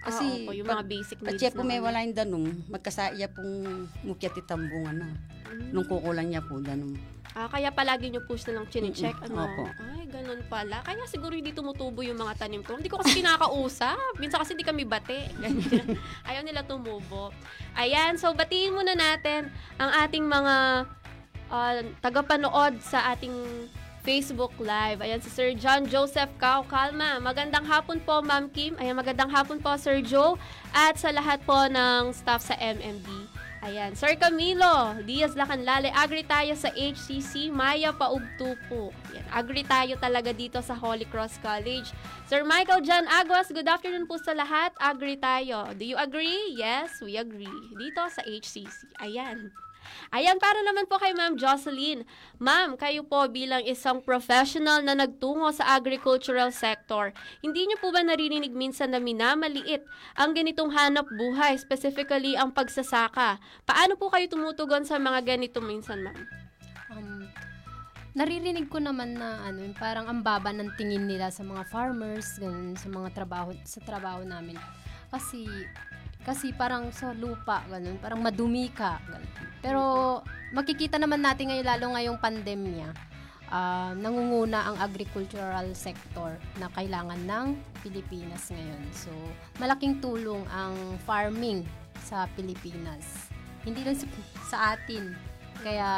[0.00, 1.86] Kasi, Ah, opo, yung mga basic needs Kasi po ng may ano.
[1.88, 3.52] wala yung danong, magkasaya pong
[4.00, 5.08] mukyat itambungan na.
[5.44, 5.76] Mm.
[5.76, 6.96] Nung kukulang niya po danong.
[7.38, 9.14] Ah, kaya palagi nyo po silang chine-check.
[9.22, 9.30] Mm-mm.
[9.30, 9.46] Ano?
[9.46, 9.64] Opo.
[9.94, 10.82] Ay, ganun pala.
[10.82, 12.74] Kaya siguro hindi tumutubo yung mga tanim ko.
[12.74, 14.18] Hindi ko kasi kinakausap.
[14.18, 15.30] Minsan kasi hindi kami bate.
[15.38, 15.94] Ganyan.
[16.28, 17.30] Ayaw nila tumubo.
[17.78, 19.46] Ayan, so batiin muna natin
[19.78, 20.54] ang ating mga
[21.54, 23.34] ah, tagapanood sa ating
[24.00, 25.04] Facebook Live.
[25.04, 27.20] Ayan, si Sir John Joseph Cao Calma.
[27.20, 28.74] Magandang hapon po, Ma'am Kim.
[28.80, 30.40] Ayan, magandang hapon po, Sir Joe.
[30.72, 33.06] At sa lahat po ng staff sa MMD.
[33.60, 38.88] Ayan, Sir Camilo, Diaz Lacanlale, agree tayo sa HCC, Maya Paugtu po.
[39.12, 41.92] Ayan, agree tayo talaga dito sa Holy Cross College.
[42.24, 45.76] Sir Michael John Aguas, good afternoon po sa lahat, agree tayo.
[45.76, 46.56] Do you agree?
[46.56, 47.52] Yes, we agree.
[47.76, 48.96] Dito sa HCC.
[48.96, 49.52] Ayan.
[50.10, 52.02] Ayan, para naman po kay Ma'am Jocelyn.
[52.42, 58.02] Ma'am, kayo po bilang isang professional na nagtungo sa agricultural sector, hindi niyo po ba
[58.02, 59.86] naririnig minsan na minamaliit
[60.18, 63.38] ang ganitong hanap buhay, specifically ang pagsasaka?
[63.62, 66.18] Paano po kayo tumutugon sa mga ganito minsan, ma'am?
[66.90, 67.30] Um,
[68.18, 72.74] naririnig ko naman na ano, parang ang baba ng tingin nila sa mga farmers, ganun,
[72.74, 74.58] sa mga trabaho, sa trabaho namin.
[75.10, 75.46] Kasi,
[76.24, 79.30] kasi parang sa lupa, ganun, parang madumi ka, ganun.
[79.60, 79.82] Pero,
[80.52, 82.88] makikita naman natin ngayon, lalo ngayong pandemya,
[83.52, 87.46] ah, nangunguna ang agricultural sector na kailangan ng
[87.80, 88.82] Pilipinas ngayon.
[88.92, 89.12] So,
[89.60, 90.76] malaking tulong ang
[91.08, 91.64] farming
[92.04, 93.28] sa Pilipinas.
[93.64, 93.96] Hindi lang
[94.48, 95.12] sa atin.
[95.60, 95.88] Kaya,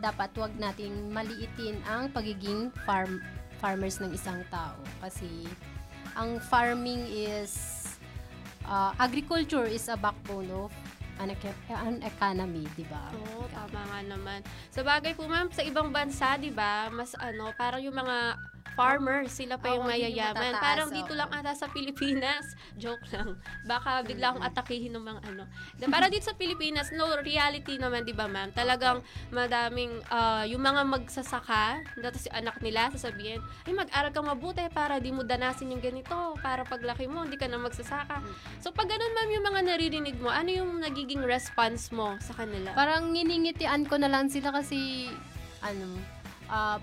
[0.00, 3.20] dapat wag nating maliitin ang pagiging farm
[3.60, 5.44] farmers ng isang tao kasi
[6.16, 7.69] ang farming is
[8.70, 10.70] uh, agriculture is a backbone of
[11.18, 11.34] an,
[11.68, 13.12] an economy, di ba?
[13.12, 14.40] Oo, tama nga naman.
[14.72, 18.38] Sa bagay po, ma'am, sa ibang bansa, di ba, mas ano, parang yung mga
[18.74, 20.56] farmers, sila pa yung yung mayayaman.
[20.56, 22.44] matataas, Parang dito lang ata sa Pilipinas.
[22.82, 23.36] Joke lang.
[23.68, 25.44] Baka bigla akong atakihin ng mga ano.
[25.92, 28.54] Para dito sa Pilipinas, no, reality naman, di ba, ma'am?
[28.56, 34.64] Talagang madaming, ah, yung mga magsasaka, dito si anak nila, sasabihin, ay, mag-aral kang mabuti
[34.72, 36.36] para di mo danasin yung ganito.
[36.40, 38.22] Para paglaki mo, hindi ka na magsasaka.
[38.64, 42.72] So, pag ganun, ma'am, yung mga naririnig mo, ano yung nagiging response mo sa kanila?
[42.72, 45.10] Parang nginingitian ko na lang sila kasi
[45.60, 46.00] ano,
[46.48, 46.80] ah,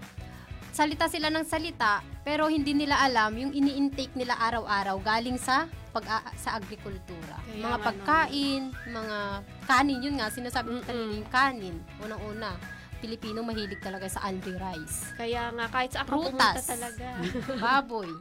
[0.77, 6.05] salita sila ng salita pero hindi nila alam yung ini-intake nila araw-araw galing sa pag
[6.37, 7.41] sa agrikultura.
[7.41, 9.17] Kaya mga pagkain, mga
[9.65, 11.75] kanin, yun nga sinasabi ko kanina yung kanin.
[11.97, 12.53] Unang-una,
[13.01, 15.17] Pilipino mahilig talaga sa aldi rice.
[15.17, 17.17] Kaya nga, kahit sa ako Prutas, talaga.
[17.63, 18.13] baboy.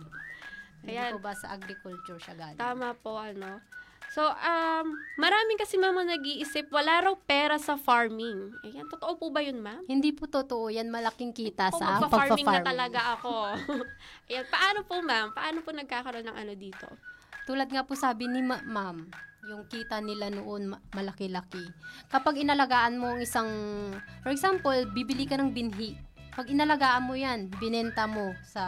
[0.80, 2.56] Kaya- Hindi ko ba sa agriculture siya galing?
[2.56, 3.60] Tama po, ano.
[4.16, 8.48] So, um, maraming kasi mama nag-iisip, wala raw pera sa farming.
[8.64, 9.84] Ayan, totoo po ba yun, ma'am?
[9.84, 10.88] Hindi po totoo yan.
[10.88, 12.64] Malaking kita O sa magpa-farming na pagpa-farming.
[12.64, 13.32] talaga ako.
[14.32, 15.36] Ayan, paano po, ma'am?
[15.36, 16.88] Paano po nagkakaroon ng ano dito?
[17.44, 19.04] Tulad nga po sabi ni ma- ma'am,
[19.46, 21.68] yung kita nila noon ma- malaki-laki.
[22.08, 23.52] Kapag inalagaan mo ang isang,
[24.24, 25.92] for example, bibili ka ng binhi.
[26.32, 28.64] Pag inalagaan mo yan, binenta mo sa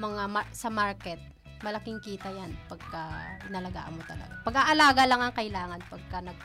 [0.00, 1.20] mga ma- sa market,
[1.64, 3.08] malaking kita yan pagka
[3.48, 4.36] inalagaan mo talaga.
[4.44, 6.36] Pag-aalaga lang ang kailangan pagka nag,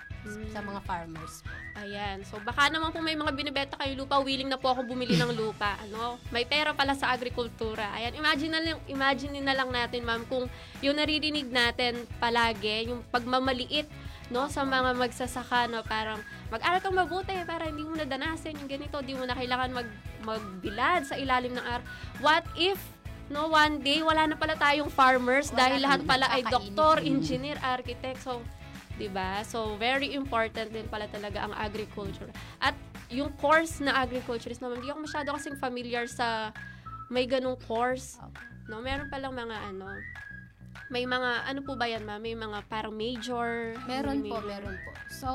[0.55, 1.43] sa mga farmers.
[1.75, 2.23] Ayan.
[2.23, 5.35] So, baka naman kung may mga binibenta kayo lupa, willing na po ako bumili ng
[5.35, 5.75] lupa.
[5.83, 6.15] Ano?
[6.31, 7.91] May pera pala sa agrikultura.
[7.99, 8.15] Ayan.
[8.15, 10.47] Imagine na lang, imagine na lang natin, ma'am, kung
[10.79, 13.91] yung naririnig natin palagi, yung pagmamaliit
[14.29, 16.21] no sa mga magsasaka no parang
[16.53, 19.89] mag-aral kang mabuti para hindi mo nadanasin yung ganito di mo na kailangan mag
[20.21, 21.81] magbilad sa ilalim ng ar
[22.21, 22.77] what if
[23.29, 27.57] no one day wala na pala tayong farmers Wala dahil lahat pala ay doktor, engineer,
[27.61, 28.41] architect so
[28.99, 29.41] 'di ba?
[29.47, 32.27] So very important din pala talaga ang agriculture.
[32.59, 32.75] At
[33.07, 36.51] yung course na agriculture is naman, hindi ako masyado kasing familiar sa
[37.07, 38.19] may ganung course.
[38.69, 39.87] No, meron palang mga ano,
[40.89, 42.17] may mga, ano po ba yan, ma'am?
[42.17, 43.77] May mga parang major?
[43.85, 44.43] Meron po, major.
[44.43, 44.89] meron po.
[45.07, 45.27] So,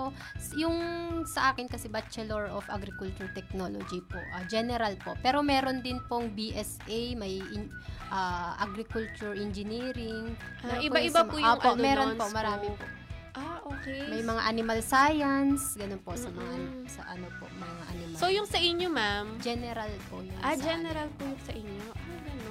[0.53, 0.77] yung
[1.25, 5.15] sa akin kasi Bachelor of Agriculture Technology po, ah, general po.
[5.21, 7.71] Pero meron din pong BSA, may in-
[8.09, 10.35] ah, Agriculture Engineering.
[10.61, 12.81] Ah, iba-iba sa- po yung Apo, ano meron po, marami scope.
[12.81, 12.87] po.
[13.35, 14.07] Ah, okay.
[14.09, 16.55] May mga animal science, ganun po sa mga
[16.89, 18.15] sa ano po, mga animal.
[18.15, 19.39] So, yung sa inyo, ma'am?
[19.41, 21.83] General po yung Ah, general ano po yung sa inyo.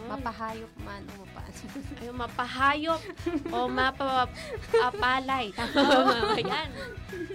[0.03, 0.19] Ganun.
[0.19, 1.63] Mapahayop man o mapaano.
[2.03, 3.01] Ay, mapahayop
[3.55, 5.47] o mapapalay.
[5.55, 6.23] Tama ma'am?
[6.39, 6.69] Ayan.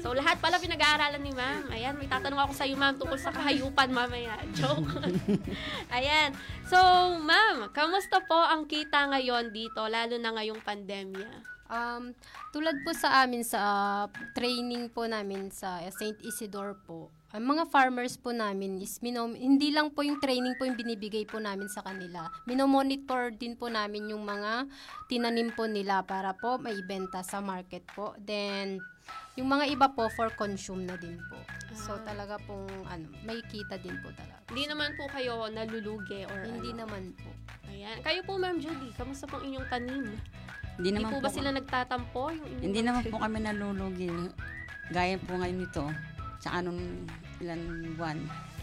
[0.04, 1.72] So, lahat pala pinag-aaralan ni ma'am.
[1.72, 4.36] Ayan, may tatanong ako sa iyo, ma'am, tungkol sa kahayupan mamaya.
[4.52, 4.84] Joke.
[5.88, 6.36] Ayan.
[6.68, 6.78] So,
[7.24, 11.57] ma'am, kamusta po ang kita ngayon dito, lalo na ngayong pandemya?
[11.68, 12.16] Um,
[12.50, 16.16] tulad po sa amin sa ah, training po namin sa St.
[16.24, 20.64] Isidore po, ang mga farmers po namin is minom, hindi lang po yung training po
[20.64, 22.32] yung binibigay po namin sa kanila.
[22.48, 24.64] Minomonitor din po namin yung mga
[25.12, 28.16] tinanim po nila para po maibenta sa market po.
[28.16, 28.80] Then,
[29.38, 31.38] yung mga iba po for consume na din po.
[31.70, 32.02] So, Ah.
[32.02, 34.42] talaga pong ano, may kita din po talaga.
[34.50, 36.82] Hindi naman po kayo nalulugi or Hindi ano?
[36.82, 37.30] naman po.
[37.70, 38.02] Ayan.
[38.02, 40.04] Kayo po, Ma'am Judy, kamusta pong inyong tanim?
[40.74, 42.22] Hindi naman po ba po- sila nagtatampo?
[42.28, 44.10] Yung inyong Hindi naman po kami nalulugi.
[44.90, 45.84] Gaya po ngayon nito.
[46.38, 46.80] Tsaka nung
[47.38, 47.60] ilan
[47.94, 48.18] buwan.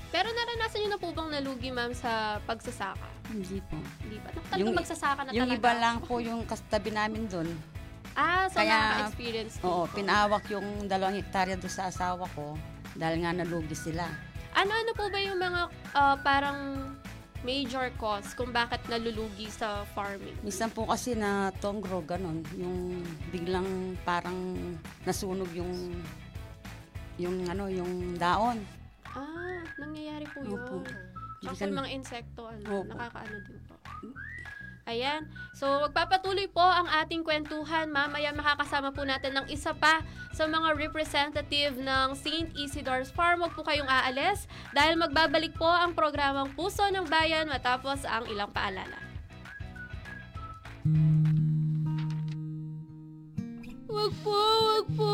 [0.10, 3.04] Pero naranasan niyo na po bang nalugi, ma'am, sa pagsasaka?
[3.28, 3.76] Hindi po.
[4.00, 4.32] Hindi pa.
[4.48, 5.60] Talagang magsasaka na yung talaga.
[5.60, 7.48] iba lang po yung kastabi namin doon.
[8.16, 9.92] Ah, so Kaya, nakaka-experience din Oo, po.
[9.92, 12.56] pinawak yung dalawang hektarya doon sa asawa ko
[12.96, 14.08] dahil nga nalugi sila.
[14.56, 16.80] Ano-ano po ba yung mga ah, parang
[17.44, 20.34] major cause kung bakit nalulugi sa farming?
[20.42, 22.40] Minsan po kasi na tongro, ganon.
[22.56, 23.68] Yung biglang
[24.02, 24.56] parang
[25.04, 26.00] nasunog yung
[27.20, 28.64] yung ano, yung daon.
[29.06, 30.56] Ah, nangyayari po yun.
[30.56, 30.76] Opo.
[31.44, 32.96] Tsaka mga insekto, ano, Opo.
[32.96, 33.76] nakakaano din po.
[34.86, 35.26] Ayan.
[35.58, 37.90] So, magpapatuloy po ang ating kwentuhan.
[37.90, 42.54] Mamaya makakasama po natin ng isa pa sa mga representative ng St.
[42.54, 43.42] Isidore's Farm.
[43.42, 44.46] Huwag po kayong aalis
[44.78, 49.02] dahil magbabalik po ang programang Puso ng Bayan matapos ang ilang paalala.
[53.90, 55.14] Wag po, wag po.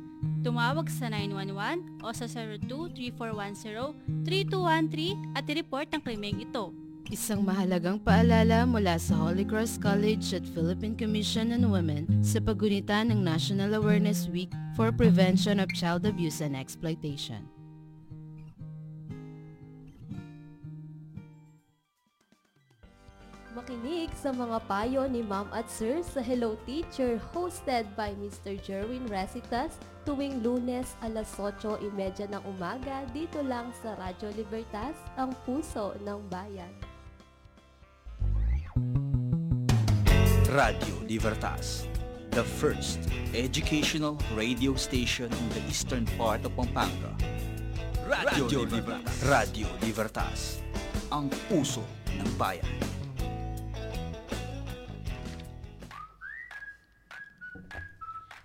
[0.41, 2.25] Tumawag sa 911 o sa
[4.25, 6.73] 02-3410-3213 at i-report ang krimeng ito.
[7.13, 13.05] Isang mahalagang paalala mula sa Holy Cross College at Philippine Commission on Women sa pagunita
[13.05, 17.45] ng National Awareness Week for Prevention of Child Abuse and Exploitation.
[23.53, 28.57] Makinig sa mga payo ni Ma'am at Sir sa Hello Teacher hosted by Mr.
[28.65, 35.93] Jerwin Resitas tuwing lunes alas 8.30 ng umaga dito lang sa Radyo Libertas, ang puso
[36.01, 36.73] ng bayan.
[40.51, 41.87] Radio Libertas,
[42.33, 42.99] the first
[43.31, 47.13] educational radio station in the eastern part of Pampanga.
[48.11, 49.15] Radio, Libertas.
[49.23, 50.59] Radio Libertas,
[51.07, 53.00] ang puso ng bayan.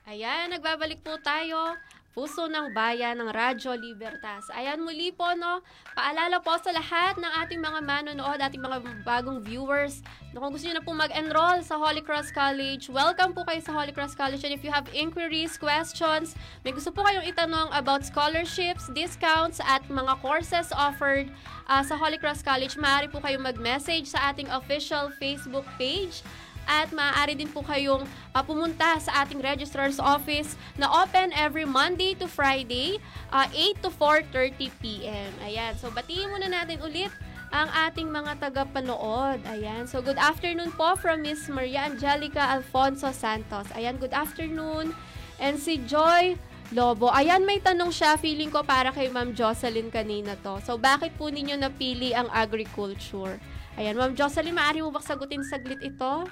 [0.07, 1.75] Ayan, nagbabalik po tayo
[2.15, 4.47] puso ng bayan ng Radyo Libertas.
[4.55, 5.67] Ayan muli po, no?
[5.99, 10.71] Paalala po sa lahat ng ating mga manonood, ating mga bagong viewers, na kung gusto
[10.71, 14.47] nyo na po mag-enroll sa Holy Cross College, welcome po kayo sa Holy Cross College.
[14.47, 19.83] And if you have inquiries, questions, may gusto po kayong itanong about scholarships, discounts, at
[19.91, 21.35] mga courses offered
[21.67, 26.23] uh, sa Holy Cross College, maaari po kayong mag-message sa ating official Facebook page
[26.67, 28.05] at maaari din po kayong
[28.35, 32.99] uh, pumunta sa ating registrar's office na open every Monday to Friday,
[33.31, 35.31] uh, 8 to 4.30 p.m.
[35.47, 37.11] Ayan, so batiin muna natin ulit
[37.55, 39.39] ang ating mga tagapanood.
[39.47, 43.71] Ayan, so good afternoon po from Miss Maria Angelica Alfonso Santos.
[43.79, 44.91] Ayan, good afternoon.
[45.39, 46.35] And si Joy
[46.75, 47.07] Lobo.
[47.15, 48.19] Ayan, may tanong siya.
[48.19, 50.59] Feeling ko para kay Ma'am Jocelyn kanina to.
[50.67, 53.39] So, bakit po ninyo napili ang agriculture?
[53.79, 56.27] Ayan, Ma'am Jocelyn, maaari mo ba sagutin saglit ito?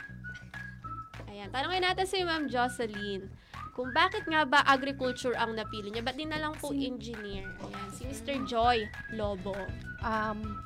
[1.44, 3.28] Ayan, tanongin natin si Ma'am Jocelyn
[3.76, 6.00] kung bakit nga ba agriculture ang napili niya.
[6.00, 7.44] Ba't di na lang po engineer?
[7.60, 8.48] Ayan, si Mr.
[8.48, 9.52] Joy Lobo.
[10.00, 10.64] Um,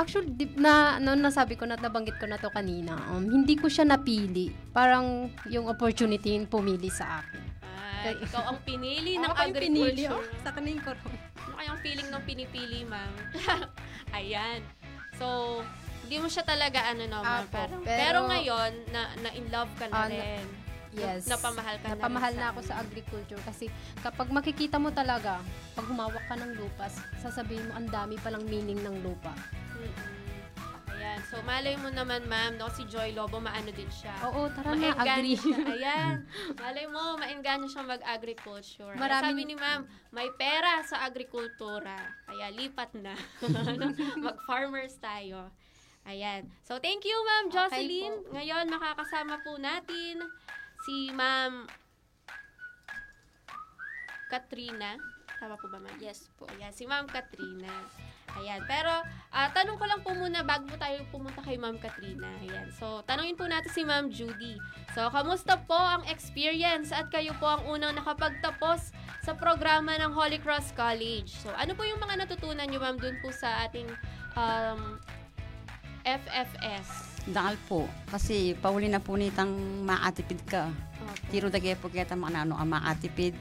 [0.00, 3.68] actually, di, na, no, nasabi ko na, nabanggit ko na to kanina, um, hindi ko
[3.68, 4.48] siya napili.
[4.72, 7.44] Parang yung opportunity yung pumili sa akin.
[8.08, 10.16] Ay, ikaw ang pinili ng pinili, agriculture.
[10.16, 10.40] oh.
[10.40, 10.96] Sa kanin ko.
[10.96, 13.12] Ano kayang feeling ng pinipili, ma'am?
[14.16, 14.64] Ayan.
[15.20, 15.60] So,
[16.08, 17.44] hindi mo siya talaga ano no, ma'am.
[17.44, 20.46] Apo, Parang, pero- pero, ngayon, na, na in love ka na na- rin.
[20.88, 21.28] Yes.
[21.28, 23.68] Napamahal ka na Napamahal rin na ako sa agriculture kasi
[24.00, 25.44] kapag makikita mo talaga,
[25.76, 26.88] pag humawak ka ng lupa,
[27.20, 29.36] sasabihin mo ang dami palang meaning ng lupa.
[29.76, 30.16] Mm-mm.
[30.98, 31.20] Ayan.
[31.28, 34.16] So, malay mo naman, ma'am, no, si Joy Lobo, maano din siya.
[34.24, 35.36] Oo, tara na, agree.
[35.36, 35.60] siya.
[35.62, 36.26] Ayan.
[36.56, 38.96] Malay mo, maengganyo siya mag-agriculture.
[38.96, 41.94] Maraming- Sabi ni ma'am, may pera sa agrikultura.
[42.24, 43.14] Kaya lipat na.
[44.26, 45.52] Mag-farmers tayo.
[46.06, 46.46] Ayan.
[46.62, 48.14] So, thank you, Ma'am Jocelyn.
[48.32, 50.22] Ngayon, makakasama po natin
[50.86, 51.66] si Ma'am
[54.28, 54.96] Katrina.
[55.38, 55.96] Tama po ba, ma'am?
[56.02, 56.50] Yes po.
[56.50, 57.70] Ayan, si Ma'am Katrina.
[58.36, 58.60] Ayan.
[58.66, 58.90] Pero,
[59.30, 62.26] ah, tanong ko lang po muna bago po tayo pumunta kay Ma'am Katrina.
[62.42, 62.68] Ayan.
[62.74, 64.58] So, tanongin po natin si Ma'am Judy.
[64.98, 68.90] So, kamusta po ang experience at kayo po ang unang nakapagtapos
[69.22, 71.30] sa programa ng Holy Cross College?
[71.38, 73.88] So, ano po yung mga natutunan nyo, Ma'am, dun po sa ating
[74.34, 74.98] um,
[76.08, 76.86] FFS?
[77.28, 79.52] Dahil po, kasi pauli na po nitang
[79.84, 80.72] maatipid ka.
[80.98, 81.12] Opo.
[81.28, 83.36] Tiro dagay po kita mga ano ang maatipid.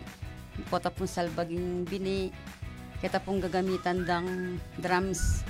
[0.68, 2.28] Kota pong salbaging bini.
[2.99, 4.28] Kita pong gagamitan dang
[4.76, 5.45] drums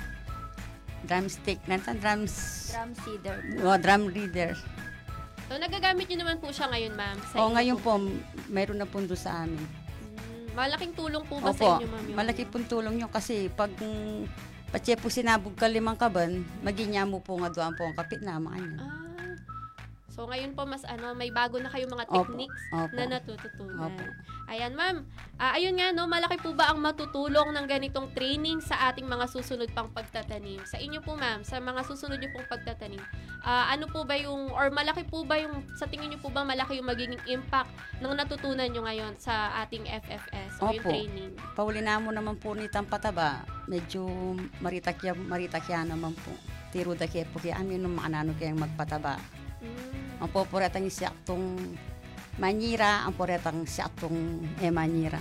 [1.00, 2.34] drumstick nantan drums
[2.68, 3.38] Drum seeder.
[3.62, 4.50] oh, drum reader
[5.46, 7.16] So, nagagamit nyo naman po siya ngayon, ma'am?
[7.24, 7.96] Sa o ngayon po.
[8.50, 9.62] mayroon na po doon sa amin
[10.18, 12.04] Mm, Malaking tulong po ba sa Opo, inyo, ma'am?
[12.04, 12.18] Yung...
[12.18, 14.26] malaki pong tulong yun kasi pag mm,
[14.68, 18.36] patse po sinabog ka limang kaban, maginya mo po nga doon po ang kapit na
[18.36, 18.76] mga yan.
[18.80, 19.07] Ah,
[20.18, 22.90] so, ngayon po, mas ano, may bago na kayong mga Opo, techniques opo.
[22.90, 23.94] na natututunan.
[23.94, 24.04] Opo.
[24.50, 25.06] Ayan, ma'am.
[25.38, 29.30] Ah, ayun nga, no, malaki po ba ang matutulong ng ganitong training sa ating mga
[29.30, 30.58] susunod pang pagtatanim?
[30.66, 32.98] Sa inyo po, ma'am, sa mga susunod nyo pong pagtatanim,
[33.46, 36.42] ah, ano po ba yung, or malaki po ba yung, sa tingin nyo po ba
[36.42, 37.70] malaki yung magiging impact
[38.02, 40.90] ng natutunan nyo ngayon sa ating FFS o yung Opo.
[40.90, 41.30] training?
[41.54, 44.02] Pauli na mo naman po nitang pataba, medyo
[44.58, 46.34] maritakya, maritakya naman po.
[46.74, 49.22] Tiro da kaya po kaya amin nung mga nano kayang magpataba.
[49.62, 49.97] Mm.
[50.18, 51.58] Ang poporetang siyaktong
[52.38, 55.18] manyira, ang poretang siyaktong eh manyira.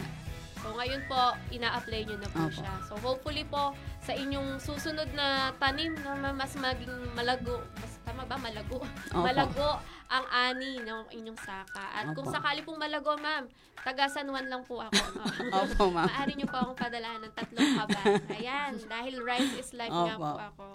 [0.58, 1.22] So ngayon po,
[1.54, 2.54] ina-apply nyo na po Opo.
[2.54, 2.74] siya.
[2.89, 3.72] So hopefully po,
[4.02, 8.82] sa inyong susunod na tanim na ma- mas maging malago, mas, tama ba, malago?
[8.84, 9.22] Opo.
[9.22, 9.80] Malago
[10.10, 11.84] ang ani ng inyong saka.
[11.93, 12.34] At kung Opo.
[12.34, 13.45] sakali pong malago, ma'am,
[13.80, 14.98] taga San Juan lang po ako.
[15.14, 15.24] No?
[15.64, 16.10] Opo, ma'am.
[16.10, 18.00] Maaari nyo po akong padalahan ng tatlong kaba.
[18.34, 20.26] Ayan, dahil rice is life nga Opo.
[20.26, 20.68] po ako.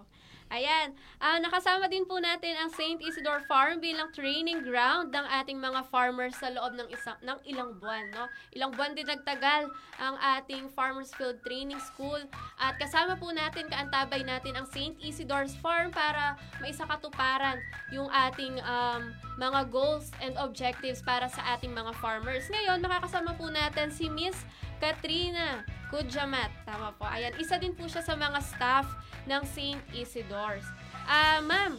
[0.53, 3.01] Ayan, ah, nakasama din po natin ang St.
[3.01, 7.81] Isidore Farm bilang training ground ng ating mga farmers sa loob ng isang ng ilang
[7.81, 8.29] buwan, no?
[8.53, 12.21] Ilang buwan din nagtagal ang ating Farmers Field Training School
[12.61, 14.93] at kasama po natin kaantabay natin ang St.
[15.01, 17.57] Isidore's Farm para maisakatuparan
[17.89, 19.09] yung ating um,
[19.41, 22.45] mga goals and objectives para sa ating mga farmers.
[22.53, 24.37] Ngayon, makakasama po natin si Miss
[24.85, 26.49] Katrina Kudjamat.
[26.65, 27.05] Tama po.
[27.05, 28.89] Ayan, isa din po siya sa mga staff
[29.27, 29.81] ng St.
[29.95, 30.67] Isidore's.
[31.07, 31.79] Ah, ma'am,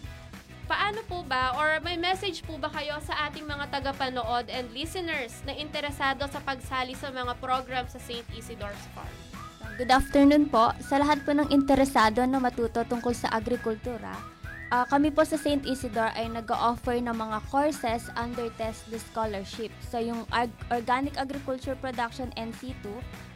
[0.68, 5.44] paano po ba or may message po ba kayo sa ating mga tagapanood and listeners
[5.44, 8.26] na interesado sa pagsali sa mga program sa St.
[8.36, 9.12] Isidore's Farm?
[9.74, 10.70] Good afternoon po.
[10.86, 14.14] Sa lahat po ng interesado na matuto tungkol sa agrikultura,
[14.70, 15.66] ah, kami po sa St.
[15.66, 19.74] Isidore ay nag-offer ng mga courses under TESDA Scholarship.
[19.82, 22.86] So yung Ag- Organic Agriculture Production NC2,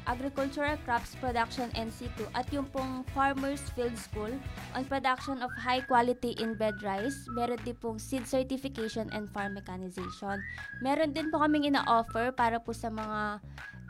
[0.08, 4.32] Agricultural Crops Production NC2, at yung pong Farmers Field School
[4.74, 7.28] on Production of High Quality Inbred Rice.
[7.36, 10.40] Meron din pong Seed Certification and Farm Mechanization.
[10.80, 13.44] Meron din po kaming ina-offer para po sa mga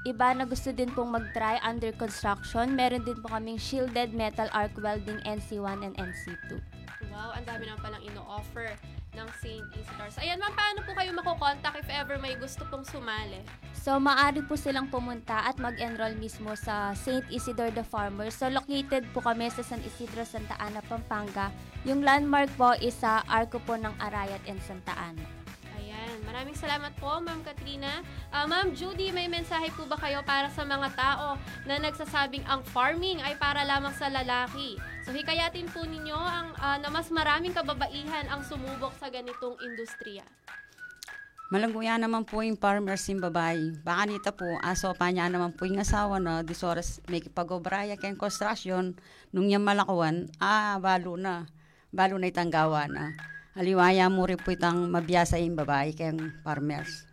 [0.09, 4.71] iba na gusto din pong mag-try under construction, meron din po kaming shielded metal arc
[4.79, 6.57] welding NC1 and NC2.
[7.13, 8.73] Wow, ang dami naman palang ino-offer
[9.17, 9.65] ng St.
[9.73, 10.11] Isidore.
[10.13, 13.41] So, ayan ma'am, paano po kayo makokontak if ever may gusto pong sumali?
[13.73, 17.25] So, maaari po silang pumunta at mag-enroll mismo sa St.
[17.31, 18.29] Isidore the Farmer.
[18.33, 21.49] So, located po kami sa San Isidro, Santa Ana, Pampanga.
[21.87, 25.36] Yung landmark po is sa Arco po ng Arayat and Santa Ana.
[26.27, 28.03] Maraming salamat po, Ma'am Katrina.
[28.35, 32.67] Ah, Ma'am Judy, may mensahe po ba kayo para sa mga tao na nagsasabing ang
[32.67, 34.75] farming ay para lamang sa lalaki?
[35.07, 40.27] So, hikayatin po ninyo ang, ah, na mas maraming kababaihan ang sumubok sa ganitong industriya.
[41.47, 43.71] Malangguya naman po yung farmers yung babae.
[43.79, 47.95] Baka nita po, aso pa niya naman po yung asawa na di oras may kipagobraya
[47.95, 48.99] kayong construction.
[49.31, 51.47] Nung yung malakuan, ah, balo na.
[51.87, 53.15] Balo na itang gawa na.
[53.57, 57.09] Haliwaya mo rin po itang mabiyasa yung babae kayong farmers.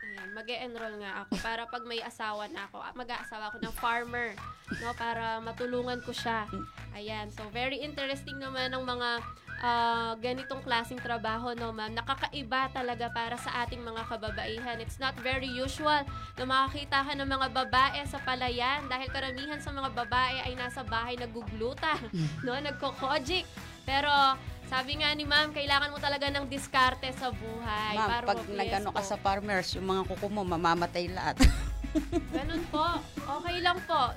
[0.00, 3.74] Ayan, mag enroll nga ako para pag may asawa na ako, ah, mag-aasawa ako ng
[3.76, 4.32] farmer,
[4.80, 6.48] no, para matulungan ko siya.
[6.96, 9.20] Ayan, so very interesting naman ang mga
[9.60, 11.92] ah, ganitong klaseng trabaho, no, ma'am.
[11.92, 14.80] Nakakaiba talaga para sa ating mga kababaihan.
[14.80, 16.08] It's not very usual
[16.40, 20.80] na makakita ka ng mga babae sa palayan dahil karamihan sa mga babae ay nasa
[20.88, 22.00] bahay nagugluta,
[22.48, 23.44] no, nagkokojik.
[23.86, 24.10] Pero
[24.66, 27.94] sabi nga ni ma'am, kailangan mo talaga ng diskarte sa buhay.
[27.94, 31.38] Ma'am, para pag nagano ka sa farmers, yung mga kuko mo, mamamatay lahat.
[32.36, 32.84] Ganun po.
[33.40, 34.12] Okay lang po.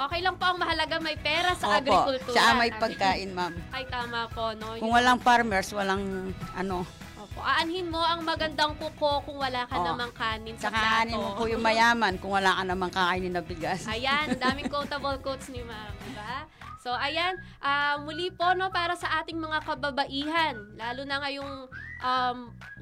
[0.00, 2.32] Okay lang po ang mahalaga may pera sa Opo, agrikultura.
[2.32, 3.52] siya may pagkain, ma'am.
[3.76, 4.56] Ay, tama po.
[4.56, 4.76] No?
[4.80, 6.88] Kung walang farmers, walang ano.
[7.20, 7.44] Opo.
[7.44, 9.86] Aanhin mo ang magandang kuko kung wala ka Oo.
[9.86, 11.04] namang kanin sa plato.
[11.04, 13.84] anin mo po yung mayaman kung wala ka namang kakainin na bigas.
[13.86, 16.48] Ayan, daming quotable quotes ni ma'am, di ba?
[16.80, 21.68] So, ayan, ah, muli po, no, para sa ating mga kababaihan, lalo na ngayong
[22.00, 22.38] um,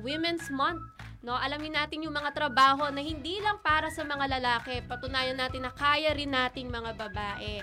[0.07, 0.78] Women's Month,
[1.26, 5.66] no, alamin natin yung mga trabaho na hindi lang para sa mga lalaki, patunayan natin
[5.66, 7.59] na kaya rin nating mga babae.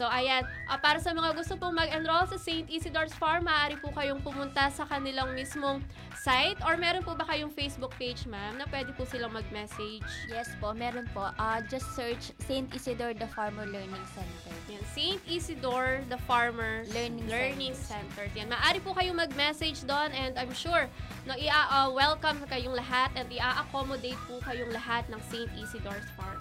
[0.00, 2.64] So, ayan, ah, para sa mga gusto pong mag-enroll sa St.
[2.72, 5.84] Isidore's Farm, maaari po kayong pumunta sa kanilang mismong
[6.16, 10.08] site or meron po ba kayong Facebook page, ma'am, na pwede po silang mag-message?
[10.32, 11.28] Yes po, meron po.
[11.36, 12.64] Ah, just search St.
[12.72, 14.56] Isidore the Farmer Learning Center.
[14.72, 15.20] Yan, St.
[15.28, 18.24] Isidore the Farmer Learning, Learning Center.
[18.32, 20.88] Yan, maaari po kayong mag-message doon and I'm sure
[21.28, 25.52] no, i-welcome kayong lahat at i-accommodate po kayong lahat ng St.
[25.60, 26.40] Isidore's Farm.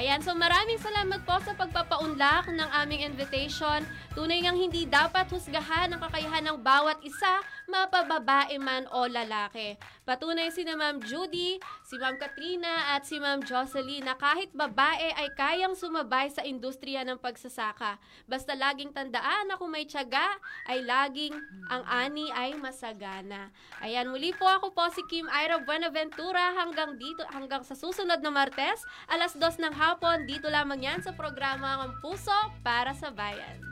[0.00, 3.84] Ayan, so maraming salamat po sa pagpapaunlak ng aming invitation.
[4.16, 9.76] Tunay ngang hindi dapat husgahan ang kakayahan ng bawat isa, mapababae man o lalaki.
[10.10, 15.14] Patunay si na Ma'am Judy, si Ma'am Katrina at si Ma'am Jocelyn na kahit babae
[15.14, 17.94] ay kayang sumabay sa industriya ng pagsasaka.
[18.26, 20.34] Basta laging tandaan na kung may tiyaga
[20.66, 21.30] ay laging
[21.70, 23.54] ang ani ay masagana.
[23.78, 28.34] Ayan, muli po ako po si Kim Ira Buenaventura hanggang dito, hanggang sa susunod na
[28.34, 32.34] Martes, alas dos ng hapon, dito lamang yan sa programa ng Puso
[32.66, 33.62] para sa Bayan.